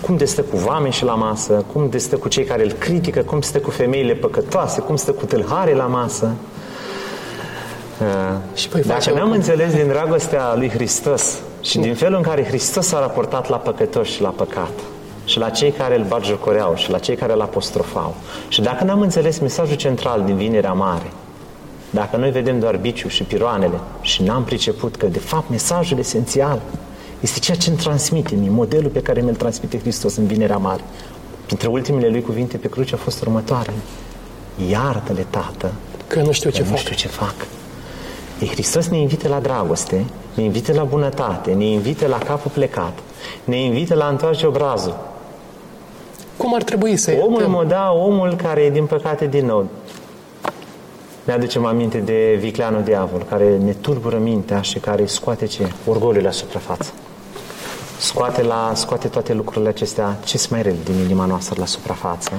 [0.00, 2.72] Cum de stă cu oameni și la masă, cum de stă cu cei care îl
[2.72, 6.32] critică, cum stă cu femeile păcătoase, cum stă cu tâlhare la masă.
[8.00, 12.44] Uh, și păi Dacă n-am înțeles din dragostea lui Hristos și din felul în care
[12.44, 14.70] Hristos s-a raportat la păcătoși și la păcat
[15.24, 18.14] și la cei care îl batjocoreau și la cei care îl apostrofau
[18.48, 21.10] și dacă n-am înțeles mesajul central din Vinerea Mare,
[21.90, 26.60] dacă noi vedem doar biciul și piroanele și n-am priceput că de fapt mesajul esențial
[27.20, 30.82] este ceea ce îmi transmite mie, modelul pe care mi-l transmite Hristos în Vinerea Mare.
[31.46, 33.72] Printre ultimele lui cuvinte pe cruce a fost următoare.
[34.70, 35.72] Iartă-le, Tată,
[36.06, 36.78] că nu știu că ce nu fac.
[36.78, 37.34] știu ce fac.
[38.38, 42.98] E Hristos ne invită la dragoste, ne invită la bunătate, ne invită la capul plecat,
[43.44, 44.96] ne invită la întoarce obrazul.
[46.36, 47.50] Cum ar trebui să Omul iertăm?
[47.50, 49.66] mă da, omul care, din păcate, din nou,
[51.24, 55.72] ne aducem aminte de vicleanul diavol, care ne tulbură mintea și care scoate ce?
[55.86, 56.92] Orgoliul la suprafață.
[57.98, 62.32] Scoate, la, scoate toate lucrurile acestea, ce mai rele din inima noastră la suprafață.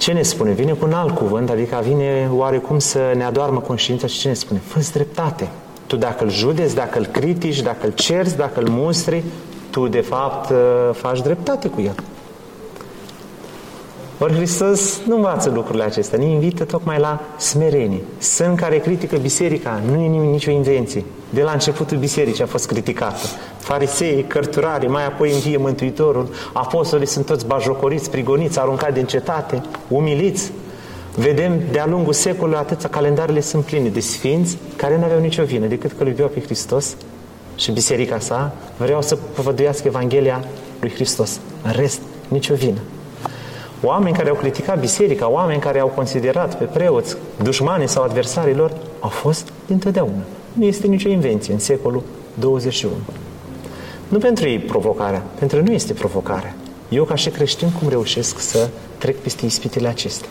[0.00, 0.52] Ce ne spune?
[0.52, 4.34] Vine cu un alt cuvânt, adică vine oarecum să ne adoarmă conștiința și ce ne
[4.34, 4.60] spune?
[4.66, 5.48] fă dreptate.
[5.86, 9.22] Tu dacă îl județi, dacă îl critici, dacă îl cerți, dacă îl mustri,
[9.70, 10.52] tu de fapt
[10.92, 11.94] faci dreptate cu el.
[14.18, 18.02] Ori Hristos nu învață lucrurile acestea, ne invită tocmai la smerenie.
[18.18, 21.04] Sân care critică biserica nu e nimic, nicio invenție.
[21.30, 23.26] De la începutul bisericii a fost criticată.
[23.58, 30.52] Farisei, cărturari, mai apoi învie Mântuitorul, apostolii sunt toți bajocoriți, prigoniți, aruncați din cetate, umiliți.
[31.14, 35.66] Vedem de-a lungul secolului atâția calendarele sunt pline de sfinți care nu aveau nicio vină
[35.66, 36.96] decât că îl iubeau pe Hristos
[37.56, 40.44] și biserica sa vreau să povăduiască Evanghelia
[40.80, 41.40] lui Hristos.
[41.62, 42.78] În rest, nicio vină.
[43.82, 48.72] Oameni care au criticat biserica, oameni care au considerat pe preoți dușmani sau adversarii lor,
[49.00, 50.22] au fost dintotdeauna.
[50.52, 52.02] Nu este nicio invenție în secolul
[52.34, 52.92] 21.
[54.08, 56.54] Nu pentru ei provocarea, pentru noi este provocarea.
[56.88, 60.28] Eu, ca și creștin, cum reușesc să trec peste ispitele acestea?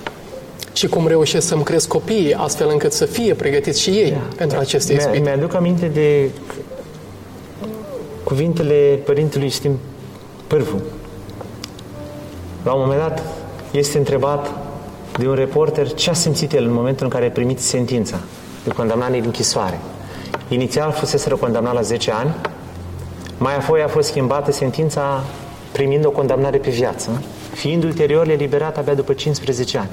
[0.73, 4.55] Și cum reușesc să-mi cresc copiii astfel încât să fie pregătiți și ei da, pentru
[4.55, 4.61] da.
[4.61, 5.19] aceste ispite?
[5.19, 6.29] Mi-aduc aminte de
[8.23, 9.79] cuvintele părintelui Stim
[10.47, 10.81] Pârvu.
[12.63, 13.23] La un moment dat
[13.71, 14.51] este întrebat
[15.17, 18.19] de un reporter ce a simțit el în momentul în care a primit sentința
[18.63, 19.79] de condamnare în închisoare.
[20.49, 22.35] Inițial fusese condamnat la 10 ani,
[23.37, 25.23] mai apoi a fost schimbată sentința
[25.71, 27.21] primind o condamnare pe viață,
[27.53, 29.89] fiind ulterior eliberat abia după 15 ani.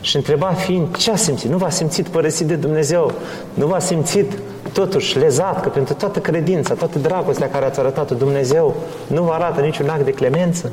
[0.00, 1.50] Și întreba fiind ce a simțit?
[1.50, 3.12] Nu v-a simțit părăsit de Dumnezeu?
[3.54, 4.32] Nu v-a simțit
[4.72, 8.74] totuși lezat că pentru toată credința, toată dragostea care ați arătat-o Dumnezeu
[9.06, 10.72] nu vă arată niciun act de clemență?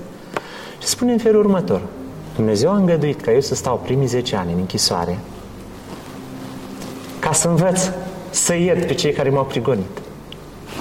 [0.80, 1.82] Și spune în felul următor.
[2.36, 5.18] Dumnezeu a îngăduit ca eu să stau primii 10 ani în închisoare
[7.20, 7.90] ca să învăț
[8.32, 10.02] să iert pe cei care m-au prigonit.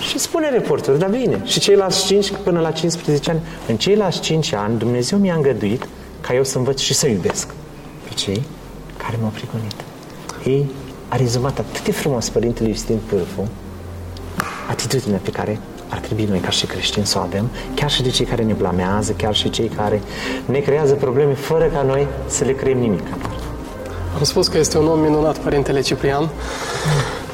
[0.01, 4.53] Și spune reporterul, dar bine, și ceilalți 5 până la 15 ani, în ceilalți 5
[4.53, 5.89] ani Dumnezeu mi-a îngăduit
[6.21, 7.55] ca eu să învăț și să iubesc
[8.09, 8.43] pe cei
[8.97, 9.75] care m-au prigonit.
[10.45, 10.71] Ei
[11.09, 13.49] a rezumat atât de frumos Părintele Iustin Pârfu
[14.71, 15.59] atitudinea pe care
[15.89, 18.53] ar trebui noi ca și creștini să o avem, chiar și de cei care ne
[18.53, 20.01] blamează, chiar și cei care
[20.45, 23.03] ne creează probleme fără ca noi să le creăm nimic.
[24.17, 26.31] Am spus că este un om minunat, Părintele Ciprian.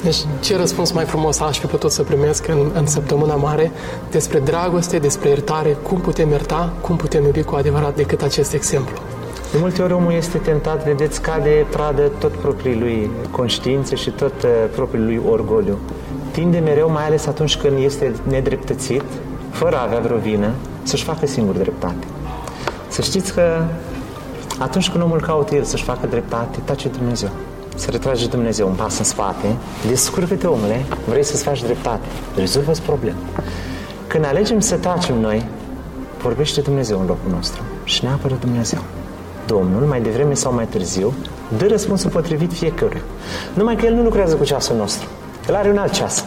[0.06, 3.70] Deci, ce răspuns mai frumos aș fi putut să primesc în, în săptămâna mare
[4.10, 8.96] despre dragoste, despre iertare, cum putem ierta, cum putem iubi cu adevărat decât acest exemplu.
[9.52, 14.42] De multe ori omul este tentat, vedeți, cade pradă tot propriul lui conștiință și tot
[14.42, 15.78] uh, propriul lui orgoliu.
[16.30, 19.04] Tinde mereu, mai ales atunci când este nedreptățit,
[19.50, 20.50] fără a avea vreo vină,
[20.82, 22.06] să-și facă singur dreptate.
[22.88, 23.64] Să știți că
[24.58, 27.30] atunci când omul caută el să-și facă dreptate, tace Dumnezeu.
[27.76, 29.56] Se retrage Dumnezeu un pas în spate,
[29.88, 33.18] descurcă-te, omule, vrei să-ți faci dreptate, rezolvă-ți problema.
[34.06, 35.46] Când alegem să tacem noi,
[36.22, 38.78] vorbește Dumnezeu în locul nostru și ne apără Dumnezeu.
[39.46, 41.14] Domnul, mai devreme sau mai târziu,
[41.58, 43.02] dă răspunsul potrivit fiecăruia.
[43.54, 45.08] Numai că El nu lucrează cu ceasul nostru.
[45.48, 46.24] El are un alt ceas.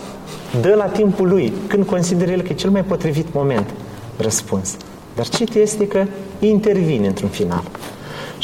[0.62, 3.70] Dă la timpul Lui, când consideră El că e cel mai potrivit moment,
[4.18, 4.78] răspuns.
[5.16, 6.06] Dar ce este că
[6.40, 7.64] intervine într-un final.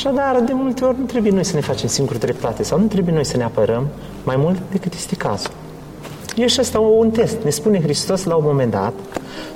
[0.05, 2.85] Și dar de multe ori nu trebuie noi să ne facem singuri dreptate sau nu
[2.85, 3.87] trebuie noi să ne apărăm
[4.23, 5.51] mai mult decât este cazul.
[6.35, 7.37] E și asta un test.
[7.43, 8.93] Ne spune Hristos la un moment dat,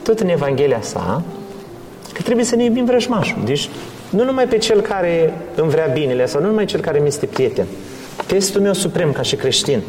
[0.03, 1.23] tot în Evanghelia sa,
[2.13, 3.41] că trebuie să ne iubim vrăjmașul.
[3.45, 3.69] Deci
[4.09, 7.25] nu numai pe cel care îmi vrea binele sau nu numai cel care mi este
[7.25, 7.65] prieten.
[8.25, 9.81] Testul meu suprem ca și creștin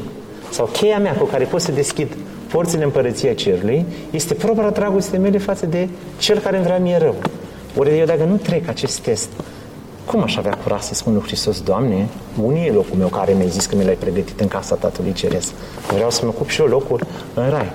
[0.51, 2.17] sau cheia mea cu care pot să deschid
[2.51, 7.15] porțile împărăției cerului este propria dragoste mele față de cel care îmi vrea mie rău.
[7.77, 9.29] Ori eu dacă nu trec acest test,
[10.05, 12.09] cum aș avea curaj să spun lui Hristos, Doamne,
[12.43, 15.53] unii e locul meu care mi-ai zis că mi l-ai pregătit în casa Tatălui Ceresc.
[15.93, 17.73] Vreau să-mi ocup și eu locul în rai.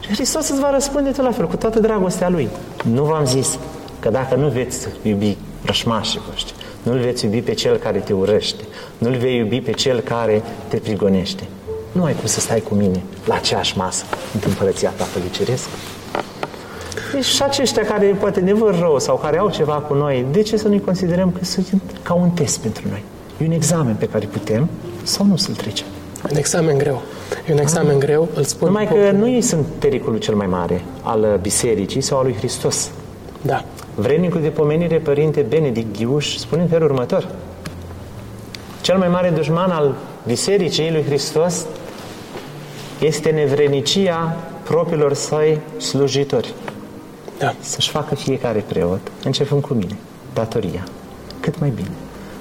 [0.00, 2.48] Și Hristos îți va răspunde tot la fel, cu toată dragostea Lui.
[2.84, 3.58] Nu v-am zis
[4.00, 8.62] că dacă nu veți iubi rășmașii voștri, nu-L veți iubi pe Cel care te urăște,
[8.98, 11.42] nu-L vei iubi pe Cel care te prigonește.
[11.92, 14.04] Nu ai cum să stai cu mine la aceeași masă
[14.34, 15.68] în împărăția Tatălui Ceresc.
[17.12, 20.42] Deci și aceștia care poate ne vor rău sau care au ceva cu noi, de
[20.42, 23.02] ce să nu-i considerăm că sunt ca un test pentru noi?
[23.42, 24.68] E un examen pe care putem
[25.02, 25.86] sau nu să-l trecem.
[26.30, 27.02] Un examen greu.
[27.48, 27.98] E un examen ah.
[27.98, 28.68] greu, îl spun.
[28.68, 32.90] Numai că nu ei sunt pericolul cel mai mare al bisericii sau al lui Hristos.
[33.42, 33.64] Da.
[33.94, 37.28] Vrednicul de pomenire, Părinte Benedict Ghiuș, spune în felul următor.
[38.80, 39.94] Cel mai mare dușman al
[40.26, 41.66] bisericii lui Hristos
[43.00, 46.54] este nevrenicia propriilor săi slujitori.
[47.38, 47.54] Da.
[47.60, 49.96] Să-și facă fiecare preot, începând cu mine,
[50.34, 50.84] datoria,
[51.40, 51.90] cât mai bine.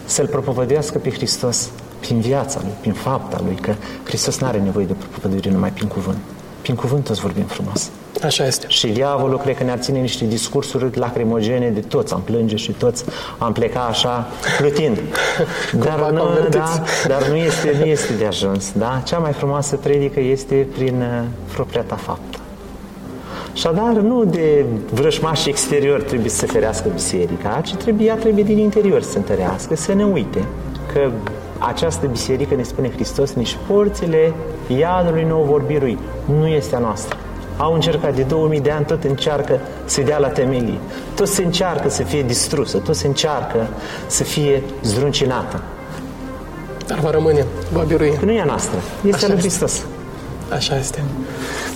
[0.05, 4.85] Să-L propovădească pe Hristos prin viața Lui, prin fapta Lui, că Hristos nu are nevoie
[4.85, 6.17] de propovăduire numai prin cuvânt.
[6.61, 7.89] Prin cuvânt toți vorbim frumos.
[8.23, 8.65] Așa este.
[8.67, 13.03] Și diavolul cred că ne-ar ține niște discursuri lacrimogene de toți, am plânge și toți
[13.37, 14.99] am plecat așa plutind.
[15.85, 18.71] dar, nu, da, dar nu, este, nu este de ajuns.
[18.71, 19.01] Da?
[19.05, 22.37] Cea mai frumoasă predică este prin uh, propria ta faptă.
[23.57, 28.57] Așadar, nu de vrășmași exterior trebuie să se ferească biserica, ci trebuie, ea trebuie din
[28.57, 30.45] interior să se întărească, să ne uite
[30.93, 31.11] că
[31.57, 34.33] această biserică, ne spune Hristos, nici porțile
[34.77, 35.97] iadului nou vorbirui
[36.39, 37.17] nu este a noastră.
[37.57, 40.79] Au încercat de 2000 de ani, tot încearcă să dea la temelii.
[41.15, 43.67] Tot se încearcă să fie distrusă, tot se încearcă
[44.07, 45.61] să fie zdruncinată.
[46.87, 48.19] Dar va rămâne, va birui.
[48.25, 49.85] Nu e a noastră, este a lui Hristos.
[50.49, 51.03] Așa este.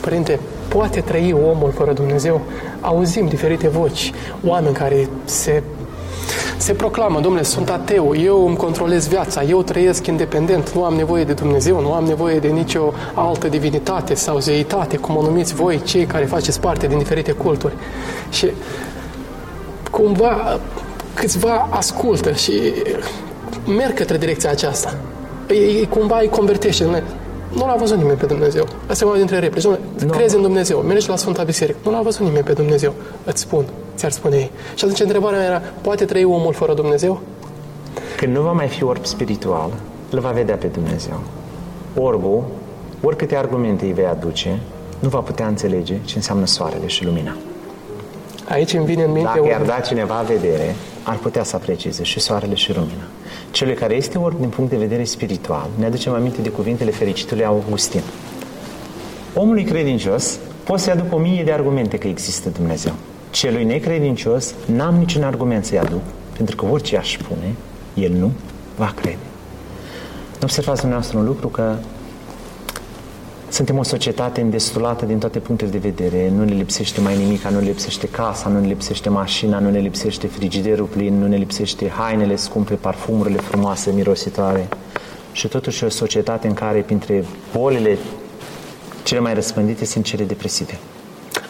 [0.02, 0.40] Părinte,
[0.76, 2.42] poate trăi omul fără Dumnezeu?
[2.82, 4.12] Auzim diferite voci,
[4.46, 5.64] oameni care se, se
[6.58, 11.24] se proclamă, domnule, sunt ateu, eu îmi controlez viața, eu trăiesc independent, nu am nevoie
[11.24, 15.82] de Dumnezeu, nu am nevoie de nicio altă divinitate sau zeitate, cum o numiți voi,
[15.82, 17.74] cei care faceți parte din diferite culturi.
[18.30, 18.48] Și
[19.92, 20.60] cumva
[21.14, 22.74] câțiva ascultă și
[23.78, 24.96] merg către direcția aceasta.
[25.50, 26.84] Ei, cumva îi convertește.
[26.84, 27.04] Domnule,
[27.54, 28.68] nu l-a văzut nimeni pe Dumnezeu.
[28.88, 29.64] Asta e una dintre replici.
[29.64, 29.78] Nu.
[30.10, 31.78] Crezi în Dumnezeu, mergi la Sfânta Biserică.
[31.84, 32.94] Nu l-a văzut nimeni pe Dumnezeu.
[33.24, 34.52] Îți spun, ți-ar spune ei.
[34.76, 37.20] Și atunci întrebarea mea era, poate trăi omul fără Dumnezeu?
[38.18, 39.70] Când nu va mai fi orb spiritual,
[40.10, 41.20] îl va vedea pe Dumnezeu.
[41.96, 42.44] Orbul,
[43.02, 44.60] oricâte argumente îi vei aduce,
[45.00, 47.36] nu va putea înțelege ce înseamnă soarele și lumina.
[48.50, 49.32] Aici îmi vine în minte...
[49.36, 53.04] Dacă i-ar da cineva vedere, ar putea să aprecieze și soarele și lumina.
[53.52, 57.46] Celui care este orb din punct de vedere spiritual, ne aducem aminte de cuvintele fericitului
[57.46, 58.02] Augustin.
[59.34, 62.94] Omului credincios pot să-i aduc o mie de argumente că există Dumnezeu.
[63.30, 66.02] Celui necredincios n-am niciun argument să-i aduc,
[66.38, 67.56] pentru că orice aș spune,
[67.94, 68.32] el nu
[68.76, 69.18] va crede.
[70.32, 71.76] Nu observați dumneavoastră un lucru că
[73.52, 76.32] suntem o societate îndestulată din toate punctele de vedere.
[76.36, 79.80] Nu ne lipsește mai nimic, nu ne lipsește casa, nu ne lipsește mașina, nu ne
[79.80, 84.68] lipsește frigiderul plin, nu ne lipsește hainele scumpe, parfumurile frumoase, mirositoare.
[85.32, 87.98] Și totuși o societate în care, printre bolile
[89.04, 90.80] cele mai răspândite, sunt cele depresive.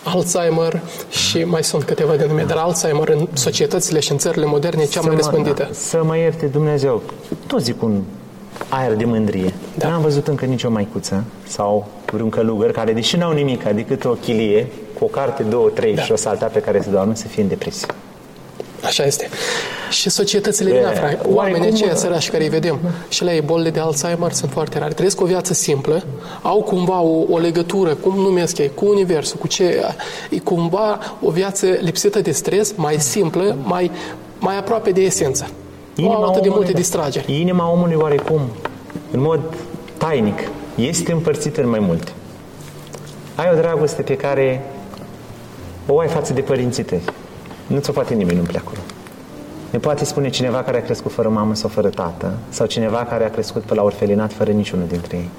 [0.03, 4.85] Alzheimer și mai sunt câteva denumiri, dar Alzheimer în societățile și în țările moderne e
[4.85, 5.63] cea să mai răspândită.
[5.63, 7.01] Da, să mă ierte Dumnezeu.
[7.47, 8.01] Tot zic un
[8.69, 9.53] aer de mândrie.
[9.77, 9.87] Da.
[9.87, 14.67] N-am văzut încă nicio maicuță sau vreun călugăr care, deși n-au nimic, decât o chilie,
[14.99, 16.01] cu o carte, două, trei da.
[16.01, 17.87] și o saltea pe care se doarmă, să fie în depresie.
[18.83, 19.29] Așa este.
[19.89, 23.79] Și societățile din Afra, oamenii aceia sărași care îi vedem, și la ei bolile de
[23.79, 24.93] Alzheimer sunt foarte rare.
[24.93, 26.03] Trăiesc o viață simplă,
[26.41, 29.81] au cumva o, o legătură, cum numesc ei, cu Universul, cu ce...
[30.29, 33.91] E cumva o viață lipsită de stres, mai simplă, mai,
[34.39, 35.47] mai aproape de esență.
[36.01, 37.39] Inima nu au atât de multe distrageri.
[37.39, 38.41] Inima omului oarecum,
[39.11, 39.39] în mod
[39.97, 40.39] tainic,
[40.75, 42.11] este împărțită în mai multe.
[43.35, 44.65] Ai o dragoste pe care
[45.87, 47.01] o ai față de părinții tăi.
[47.67, 48.77] Nu ți-o poate nimeni nu acolo.
[49.69, 53.25] Ne poate spune cineva care a crescut fără mamă sau fără tată, sau cineva care
[53.25, 55.29] a crescut pe la orfelinat fără niciunul dintre ei.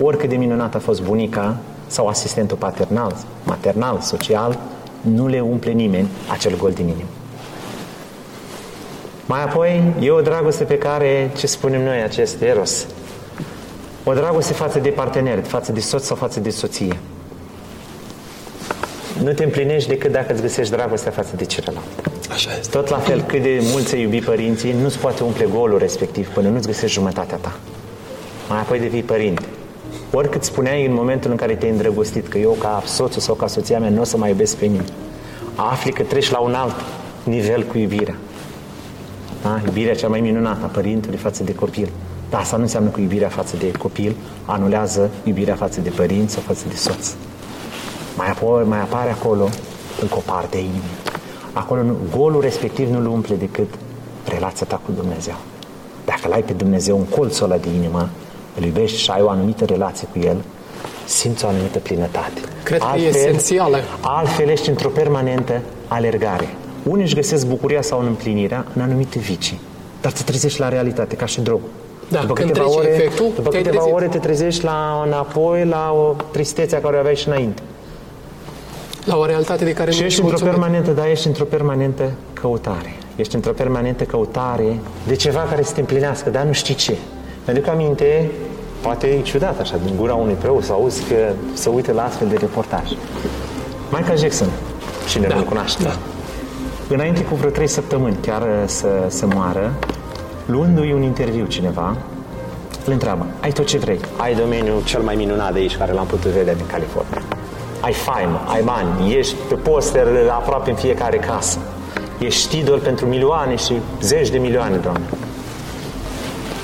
[0.00, 4.58] Oricât de minunat a fost bunica sau asistentul paternal, maternal, social,
[5.00, 7.08] nu le umple nimeni acel gol din inimă.
[9.28, 12.86] Mai apoi, e o dragoste pe care, ce spunem noi, acest eros,
[14.04, 16.98] o dragoste față de partener, față de soț sau față de soție.
[19.22, 21.86] Nu te împlinești decât dacă îți găsești dragostea față de celălalt.
[22.30, 22.70] Așa este.
[22.70, 26.48] Tot la fel, cât de mult ți iubi părinții, nu-ți poate umple golul respectiv până
[26.48, 27.58] nu-ți găsești jumătatea ta.
[28.48, 29.42] Mai apoi devii părinte.
[30.12, 33.78] Oricât spuneai în momentul în care te-ai îndrăgostit că eu ca soțul sau ca soția
[33.78, 34.92] mea nu o să mai iubesc pe nimeni,
[35.54, 36.74] afli că treci la un alt
[37.22, 38.16] nivel cu iubirea.
[39.42, 39.60] Da?
[39.64, 41.88] Iubirea cea mai minunată a părintului față de copil.
[42.30, 46.42] Dar asta nu înseamnă că iubirea față de copil anulează iubirea față de părinți sau
[46.46, 47.12] față de soț.
[48.16, 49.48] Mai, apoi, mai apare acolo
[50.00, 50.96] încă o parte a inimii.
[51.52, 53.74] Acolo nu, golul respectiv nu-l umple decât
[54.24, 55.36] relația ta cu Dumnezeu.
[56.04, 58.08] Dacă l-ai pe Dumnezeu în colțul ăla de inimă,
[58.56, 60.36] îl iubești și ai o anumită relație cu El,
[61.04, 62.40] simți o anumită plinătate.
[62.62, 63.78] Cred altfel, că e esențială.
[64.00, 66.48] Altfel ești într-o permanentă alergare.
[66.82, 69.60] Unii își găsesc bucuria sau în împlinirea în anumite vicii,
[70.00, 71.68] dar te trezești la realitate, ca și drogul.
[72.08, 76.14] Da, după când câteva ore, efectul, după câteva ore te trezești la, înapoi la o
[76.30, 77.62] tristețe care o aveai și înainte.
[79.04, 82.96] La o realitate de care și nu ești într-o permanentă, da, ești într-o permanentă căutare.
[83.16, 86.96] Ești într-o permanentă căutare de ceva care să te împlinească, dar nu știi ce.
[87.46, 88.30] Mi-aduc aminte,
[88.80, 92.28] poate e ciudat așa, din gura unui preot să auzi că să uite la astfel
[92.28, 92.90] de reportaj.
[93.90, 94.48] Michael Jackson,
[95.08, 95.82] cine da, nu cunoaște.
[95.82, 95.96] Da.
[96.90, 99.72] Înainte cu vreo trei săptămâni, chiar să, să moară,
[100.46, 101.96] luându-i un interviu cineva,
[102.84, 106.06] îl întreabă, ai tot ce vrei, ai domeniul cel mai minunat de aici care l-am
[106.06, 107.22] putut vedea din California.
[107.80, 111.58] Ai faimă, ai bani, ești pe poster aproape în fiecare casă.
[112.18, 115.08] Ești idol pentru milioane și zeci de milioane de oameni.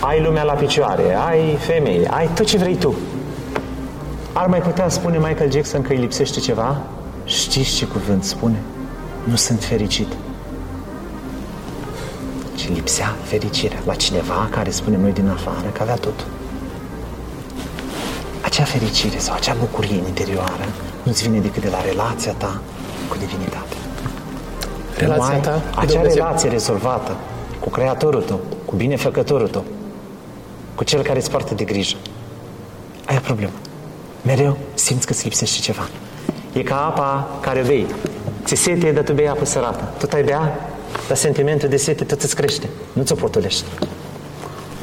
[0.01, 2.95] Ai lumea la picioare, ai femei, ai tot ce vrei tu.
[4.33, 6.77] Ar mai putea spune Michael Jackson că îi lipsește ceva?
[7.25, 8.63] Știți ce cuvânt spune?
[9.25, 10.09] Nu sunt fericit
[12.57, 16.27] și lipsea fericirea la cineva care spune noi din afară că avea tot.
[18.41, 20.65] Acea fericire sau acea bucurie interioară
[21.03, 22.61] nu-ți vine decât de la relația ta
[23.09, 23.77] cu divinitate.
[24.97, 26.25] Relația ta cu Acea Dumnezeu.
[26.25, 27.17] relație rezolvată
[27.61, 29.65] cu Creatorul tău, cu binefăcătorul tău,
[30.75, 31.97] cu cel care îți poartă de grijă.
[33.07, 33.53] Ai o problemă.
[34.23, 35.89] Mereu simți că îți lipsește ceva.
[36.53, 37.87] E ca apa care bei.
[38.45, 39.93] Ți sete, dar tu bei apă sărată.
[39.99, 40.73] Tot ai bea
[41.09, 43.65] dar sentimentul de sete tot îți crește, nu ți-o potolești.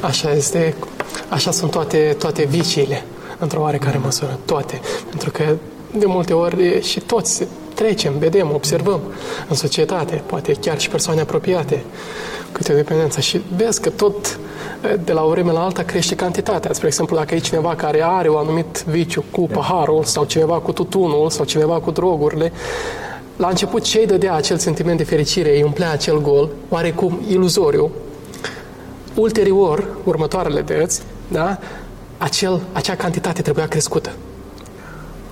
[0.00, 0.74] Așa este,
[1.28, 3.04] așa sunt toate, toate viciile,
[3.38, 4.80] într-o oarecare măsură, toate.
[5.08, 5.44] Pentru că
[5.98, 9.00] de multe ori și toți trecem, vedem, observăm
[9.48, 11.82] în societate, poate chiar și persoane apropiate,
[12.52, 14.38] câte o dependență și vezi că tot
[15.04, 16.72] de la o vreme la alta crește cantitatea.
[16.72, 20.72] Spre exemplu, dacă e cineva care are un anumit viciu cu paharul sau cineva cu
[20.72, 22.52] tutunul sau cineva cu drogurile,
[23.42, 27.90] la început ce îi dădea acel sentiment de fericire, îi umplea acel gol, oarecum iluzoriu,
[29.14, 31.58] ulterior, următoarele dăți, da,
[32.18, 34.12] acel, acea cantitate trebuia crescută.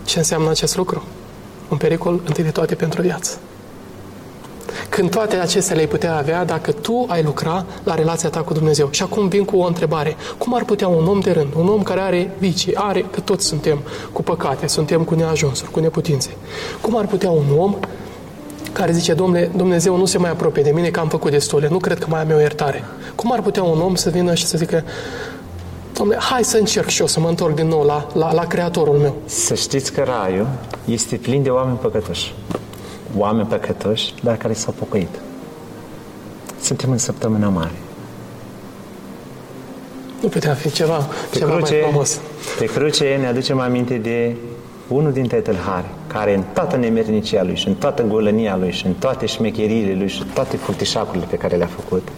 [0.04, 1.04] Ce înseamnă acest lucru?
[1.68, 3.38] Un pericol întâi de toate pentru viață.
[4.88, 8.88] Când toate acestea le-ai putea avea dacă tu ai lucra la relația ta cu Dumnezeu.
[8.90, 10.16] Și acum vin cu o întrebare.
[10.38, 13.46] Cum ar putea un om de rând, un om care are vicii, are, că toți
[13.46, 16.30] suntem cu păcate, suntem cu neajunsuri, cu neputințe.
[16.80, 17.76] Cum ar putea un om
[18.72, 21.78] care zice, Domnule, Dumnezeu nu se mai apropie de mine că am făcut destule, nu
[21.78, 22.84] cred că mai am eu iertare.
[23.14, 24.84] Cum ar putea un om să vină și să zică,
[25.92, 28.98] Domnule, hai să încerc și eu să mă întorc din nou la, la, la Creatorul
[28.98, 29.14] meu.
[29.24, 30.46] Să știți că raiul
[30.84, 32.34] este plin de oameni păcătoși.
[33.16, 35.20] Oameni păcătoși, dar care s-au pocăit.
[36.60, 37.78] Suntem în săptămâna mare.
[40.22, 42.20] Nu putea fi ceva, pe ceva cruce, mai frumos.
[42.58, 44.36] Pe cruce ne aducem aminte de
[44.88, 48.92] unul dintre tălhari, care în toată nemernicia lui și în toată golănia lui și în
[48.92, 52.08] toate șmecheriile lui și toate furtișacurile pe care le-a făcut,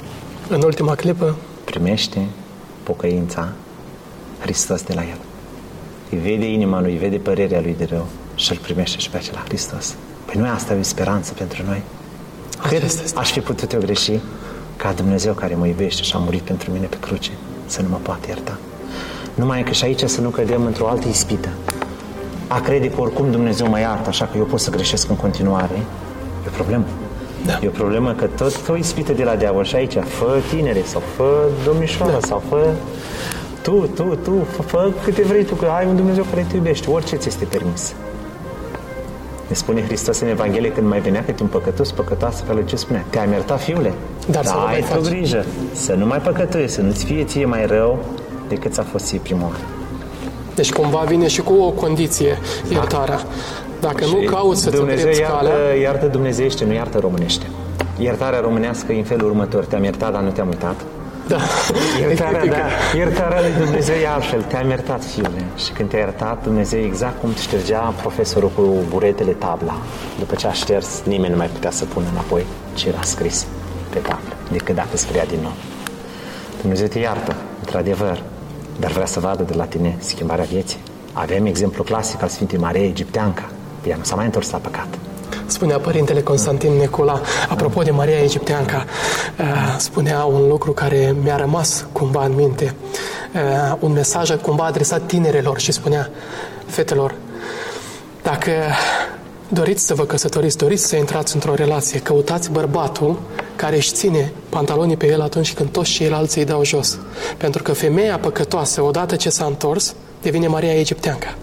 [0.48, 2.26] în ultima clipă, primește
[2.82, 3.52] pocăința
[4.40, 5.18] Hristos de la el.
[6.10, 9.16] Îi vede inima lui, îi vede părerea lui de rău și îl primește și pe
[9.16, 9.94] acela Hristos.
[10.32, 11.82] Păi nu asta e speranță pentru noi?
[12.68, 12.82] Cât
[13.14, 14.20] aș fi putut eu greși
[14.76, 17.30] ca Dumnezeu care mă iubește și a murit pentru mine pe cruce
[17.66, 18.58] să nu mă poată ierta.
[19.34, 21.48] Numai că și aici să nu cădem într-o altă ispită.
[22.48, 25.76] A crede că oricum Dumnezeu mă iartă, așa că eu pot să greșesc în continuare,
[26.44, 26.84] e o problemă.
[27.46, 27.58] Da.
[27.62, 31.02] E o problemă că tot o ispită de la diavol și aici, fă tinere sau
[31.16, 32.26] fă domnișoară da.
[32.26, 32.70] sau fă
[33.62, 36.90] tu, tu, tu, fă, fă câte vrei tu, că ai un Dumnezeu care te iubește,
[36.90, 37.94] orice ți este permis.
[39.52, 42.76] Ne spune Hristos în Evanghelie când mai venea câte un păcătos, păcătoasă pe lui ce
[42.76, 43.04] spune?
[43.10, 43.92] Te-ai iertat, fiule?
[44.30, 48.04] Dar să ai tu grijă, să nu mai păcătuiești, să nu-ți fie ție mai rău
[48.48, 49.56] decât ți-a fost ție prima oară.
[50.54, 52.38] Deci cumva vine și cu o condiție
[52.68, 52.74] da.
[52.74, 53.20] iertarea.
[53.80, 55.74] Dacă și nu cauți să-ți Dumnezeu iartă, calea...
[55.82, 57.46] iartă dumnezeiește, nu iartă românește.
[57.98, 59.64] Iertarea românească e în felul următor.
[59.64, 60.76] Te-am iertat, dar nu te-am uitat.
[61.28, 61.38] Da.
[62.00, 62.56] Iertarea, da.
[62.96, 64.42] Iertarea lui Dumnezeu e altfel.
[64.42, 65.44] Te-am iertat, fiule.
[65.56, 69.76] Și când te-a iertat, Dumnezeu exact cum ștergea profesorul cu buretele tabla.
[70.18, 73.46] După ce a șters, nimeni nu mai putea să pună înapoi ce era scris
[73.90, 75.52] pe tablă, decât dacă scria din nou.
[76.60, 78.22] Dumnezeu te iartă, într-adevăr,
[78.80, 80.78] dar vrea să vadă de la tine schimbarea vieții.
[81.12, 83.50] Avem exemplu clasic al Sfintei Maria Egipteanca.
[83.86, 84.88] Ea nu s-a mai întors la păcat.
[85.52, 88.84] Spunea Părintele Constantin Necula, apropo de Maria Egipteanca,
[89.38, 92.74] uh, spunea un lucru care mi-a rămas cumva în minte,
[93.34, 96.10] uh, un mesaj cumva adresat tinerelor și spunea,
[96.66, 97.14] fetelor,
[98.22, 98.50] dacă
[99.48, 103.18] doriți să vă căsătoriți, doriți să intrați într-o relație, căutați bărbatul
[103.56, 106.98] care își ține pantalonii pe el atunci când toți ceilalți îi dau jos.
[107.36, 111.34] Pentru că femeia păcătoasă, odată ce s-a întors, devine Maria Egipteanca.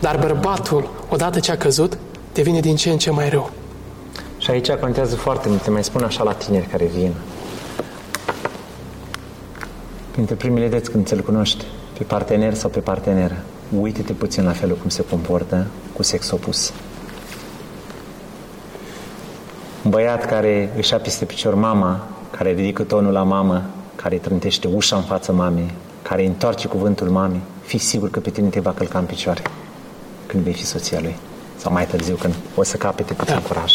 [0.00, 1.98] Dar bărbatul, odată ce a căzut,
[2.34, 3.50] devine din ce în ce mai rău.
[4.38, 7.14] Și aici contează foarte mult, te mai spun așa la tineri care vin.
[10.10, 11.64] Printre primele dăți când ți-l cunoști,
[11.98, 13.36] pe partener sau pe parteneră,
[13.80, 16.72] uite-te puțin la felul cum se comportă cu sex opus.
[19.84, 23.62] Un băiat care își ia peste picior mama, care ridică tonul la mamă,
[23.94, 25.70] care trântește ușa în fața mamei,
[26.02, 29.42] care întoarce cuvântul mamei, fi sigur că pe tine te va călca în picioare
[30.26, 31.16] când vei fi soția lui.
[31.64, 33.40] Sau mai târziu când o să capete puțin da.
[33.40, 33.72] curaj.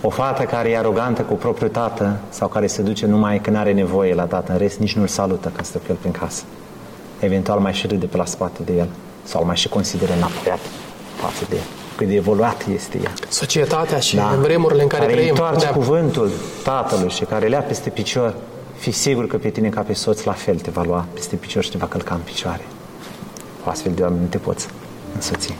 [0.00, 3.72] O fată care e arogantă cu propriul tată sau care se duce numai când are
[3.72, 6.42] nevoie la tată, în rest nici nu-l salută când stă cu el prin casă.
[7.20, 8.88] Eventual mai și râde pe la spate de el
[9.22, 10.58] sau mai și consideră înapoiat
[11.16, 11.62] față de el
[11.96, 13.12] cât de evoluat este ea.
[13.28, 14.30] Societatea și da.
[14.30, 15.28] în vremurile în care, care trăim.
[15.28, 15.72] întoarce da.
[15.72, 16.30] cuvântul
[16.62, 18.34] tatălui și care le ia peste picior,
[18.76, 21.62] fi sigur că pe tine ca pe soț la fel te va lua peste picior
[21.62, 22.64] și te va călca în picioare.
[23.66, 24.66] O astfel de oameni nu te poți
[25.14, 25.54] însoți.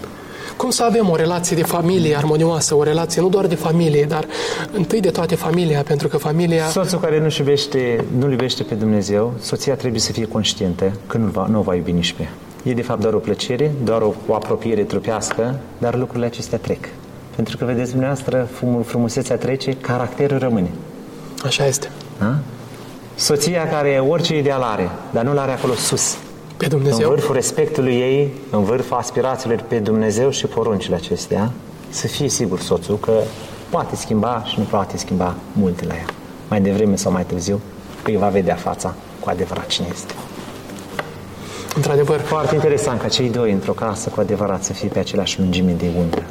[0.57, 4.25] Cum să avem o relație de familie armonioasă, o relație nu doar de familie, dar
[4.73, 6.67] întâi de toate familia, pentru că familia...
[6.67, 11.27] Soțul care nu iubește, nu iubește pe Dumnezeu, soția trebuie să fie conștientă că nu
[11.27, 12.33] va, nu va iubi nici pe ea.
[12.63, 16.89] E de fapt doar o plăcere, doar o, o apropiere trupească, dar lucrurile acestea trec.
[17.37, 18.49] Pentru că, vedeți dumneavoastră,
[18.85, 20.71] frumusețea trece, caracterul rămâne.
[21.45, 21.91] Așa este.
[22.19, 22.39] Da?
[23.15, 26.17] Soția care orice ideal are, dar nu l-are acolo sus.
[26.63, 27.09] Pe Dumnezeu.
[27.09, 31.51] În vârful respectului ei, în vârful aspirațiilor pe Dumnezeu și poruncile acestea,
[31.89, 33.13] să fie sigur soțul că
[33.69, 36.05] poate schimba și nu poate schimba multe la ea.
[36.49, 37.61] Mai devreme sau mai târziu
[38.05, 40.15] îi va vedea fața cu adevărat cine este.
[41.77, 42.21] Într-adevăr.
[42.21, 45.87] Foarte interesant ca cei doi într-o casă cu adevărat să fie pe aceleași lungime de
[45.99, 46.23] undă.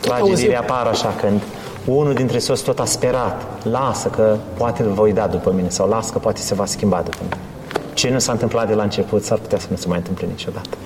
[0.00, 1.42] Tragediile apar așa când
[1.84, 5.88] unul dintre soți tot a sperat, lasă că poate îl voi da după mine sau
[5.88, 7.47] lasă că poate se va schimba după mine.
[7.98, 10.76] Ce nu s-a întâmplat de la început s-ar putea să nu se mai întâmple niciodată.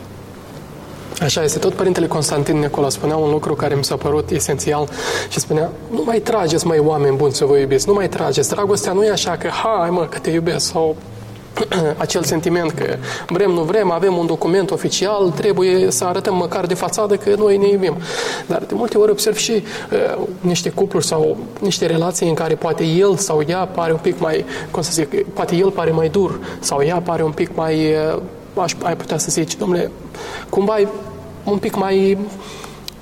[1.21, 1.59] Așa este.
[1.59, 4.89] Tot Părintele Constantin Nicola spunea un lucru care mi s-a părut esențial
[5.29, 8.49] și spunea, nu mai trageți, mai oameni buni să vă iubiți, nu mai trageți.
[8.49, 10.97] Dragostea nu e așa că, hai mă, că te iubesc sau
[11.97, 12.97] acel sentiment că
[13.29, 17.57] vrem, nu vrem, avem un document oficial, trebuie să arătăm măcar de fațadă că noi
[17.57, 17.97] ne iubim.
[18.47, 22.85] Dar de multe ori observ și uh, niște cupluri sau niște relații în care poate
[22.85, 26.41] el sau ea pare un pic mai, cum să zic, poate el pare mai dur
[26.61, 28.21] sau ea pare un pic mai, uh,
[28.63, 29.91] aș, ai putea să zici, domnule,
[30.49, 30.89] cumva e
[31.45, 32.19] un pic mai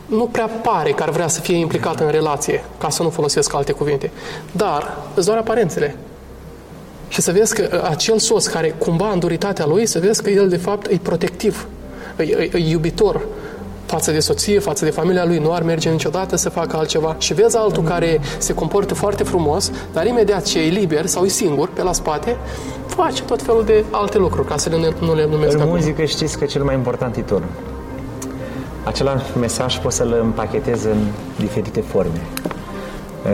[0.07, 3.55] nu prea pare că ar vrea să fie implicat în relație, ca să nu folosesc
[3.55, 4.11] alte cuvinte.
[4.53, 5.97] Dar îți doar aparențele.
[7.11, 10.31] Și să vezi că uh, acel soț care cumva în duritatea lui, să vezi că
[10.31, 11.67] el de fapt e protectiv,
[12.17, 13.21] e, e, e iubitor
[13.91, 17.17] față de soție, față de familia lui, nu ar merge niciodată să facă altceva.
[17.19, 21.29] Și vezi altul care se comportă foarte frumos, dar imediat ce e liber sau e
[21.29, 22.37] singur pe la spate,
[22.87, 26.39] face tot felul de alte lucruri, ca să le, nu le numesc În muzică știți
[26.39, 27.49] că cel mai important e tonul.
[28.85, 31.07] Același mesaj poți să-l împachetezi în
[31.39, 32.21] diferite forme.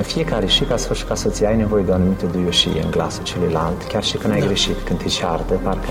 [0.02, 3.22] Fiecare, și ca soț și ca soție, ai nevoie de o anumită duioșie în glasul
[3.22, 4.46] celuilalt, chiar și când ai da.
[4.46, 5.88] greșit, când te ceartă, parcă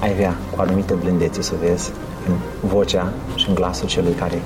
[0.00, 1.90] ai avea cu o anumită blândețe să vezi
[2.28, 2.34] în
[2.68, 4.42] vocea și în glasul celui care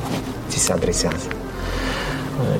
[0.49, 1.29] ți se adresează.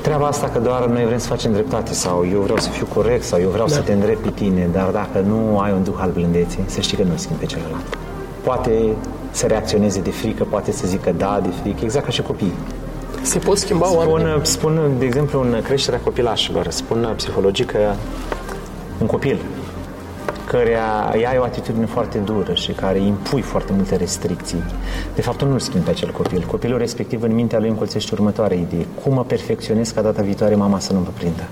[0.01, 3.23] Treaba asta că doar noi vrem să facem dreptate sau eu vreau să fiu corect
[3.23, 3.73] sau eu vreau da.
[3.73, 6.97] să te îndrept pe tine, dar dacă nu ai un duh al blândeții, să știi
[6.97, 7.97] că nu schimbi pe celălalt.
[8.43, 8.95] Poate
[9.31, 12.53] să reacționeze de frică, poate să zică da de frică, exact ca și copiii.
[13.21, 14.39] Se pot schimba spun, oamenii?
[14.45, 17.93] Spun, de exemplu, în creșterea copilașilor, spun psihologii că
[18.99, 19.39] un copil
[20.51, 20.77] care
[21.13, 24.63] ai o atitudine foarte dură și care impui foarte multe restricții,
[25.15, 26.45] de fapt nu-l schimbi pe acel copil.
[26.47, 28.85] Copilul respectiv în mintea lui încolțește următoarea idee.
[29.03, 31.43] Cum mă perfecționez ca data viitoare mama să nu mă prindă?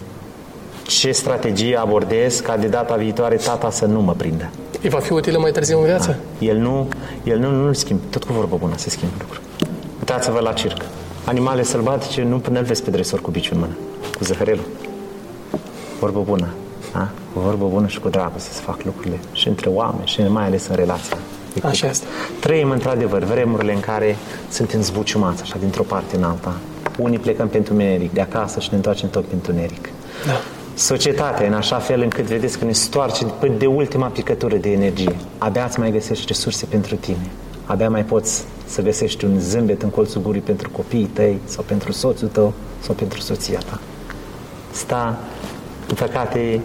[0.83, 4.49] Ce strategie abordez ca de data viitoare tata să nu mă prindă?
[4.81, 6.07] Îi va fi utilă mai târziu în viață?
[6.39, 6.45] Da.
[6.45, 6.87] El nu,
[7.23, 7.99] el nu, nu-l schimb.
[8.09, 9.41] Tot cu vorbă bună se schimbă lucruri.
[9.99, 10.81] Uitați-vă la circ.
[11.29, 13.73] Animale sălbatice nu până îl vezi pe dresor cu biciul în mână,
[14.17, 14.63] cu zăhărelul.
[15.99, 16.47] Vorbă bună.
[16.93, 17.09] A?
[17.33, 20.67] Cu vorbă bună și cu dragoste să fac lucrurile și între oameni și mai ales
[20.67, 21.17] în relație.
[21.63, 22.05] Așa este.
[22.39, 24.17] Trăim într-adevăr vremurile în care
[24.49, 26.53] suntem zbuciumați așa dintr-o parte în alta.
[26.97, 29.89] Unii plecăm pentru întuneric de acasă și ne întoarcem tot pentru întuneric.
[30.25, 30.41] Da.
[30.73, 35.15] Societatea în așa fel încât vedeți că ne stoarce până de ultima picătură de energie.
[35.37, 37.29] Abia îți mai găsești resurse pentru tine.
[37.69, 41.91] Abia mai poți să găsești un zâmbet în colțul gurii pentru copiii tăi sau pentru
[41.91, 43.79] soțul tău sau pentru soția ta.
[44.71, 45.19] Sta,
[45.87, 46.61] în păcate,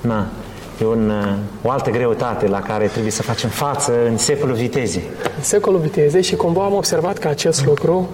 [0.00, 0.26] na,
[0.80, 1.12] e un,
[1.62, 5.02] o altă greutate la care trebuie să facem față în secolul vitezei.
[5.36, 8.08] În secolul vitezei și cumva am observat că acest lucru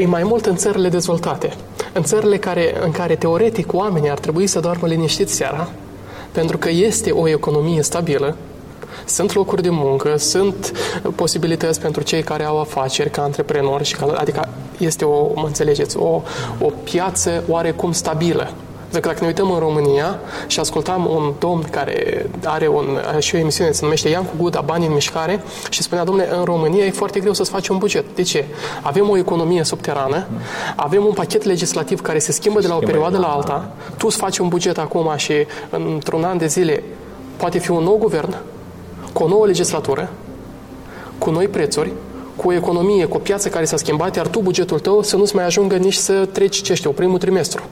[0.00, 1.52] e mai mult în țările dezvoltate.
[1.92, 5.68] În țările care, în care teoretic oamenii ar trebui să doarmă liniștiți seara,
[6.32, 8.36] pentru că este o economie stabilă,
[9.04, 10.72] sunt locuri de muncă, sunt
[11.14, 15.96] posibilități pentru cei care au afaceri ca antreprenori, și ca, adică este o, mă înțelegeți,
[15.96, 16.22] o,
[16.60, 18.50] o piață oarecum stabilă.
[18.90, 23.38] Dacă, dacă ne uităm în România și ascultam un domn care are un, și o
[23.38, 26.90] emisiune, se numește Ian cu Guda, Bani în mișcare, și spunea, domnule, în România e
[26.90, 28.04] foarte greu să-ți faci un buget.
[28.14, 28.44] De ce?
[28.82, 30.26] Avem o economie subterană,
[30.76, 34.16] avem un pachet legislativ care se schimbă de la o perioadă la alta, tu îți
[34.16, 35.32] faci un buget acum și
[35.70, 36.82] într-un an de zile
[37.36, 38.36] poate fi un nou guvern,
[39.16, 40.10] cu o nouă legislatură,
[41.18, 41.92] cu noi prețuri,
[42.36, 45.34] cu o economie, cu o piață care s-a schimbat, iar tu, bugetul tău, să nu-ți
[45.34, 47.62] mai ajungă nici să treci, ce știu, primul trimestru.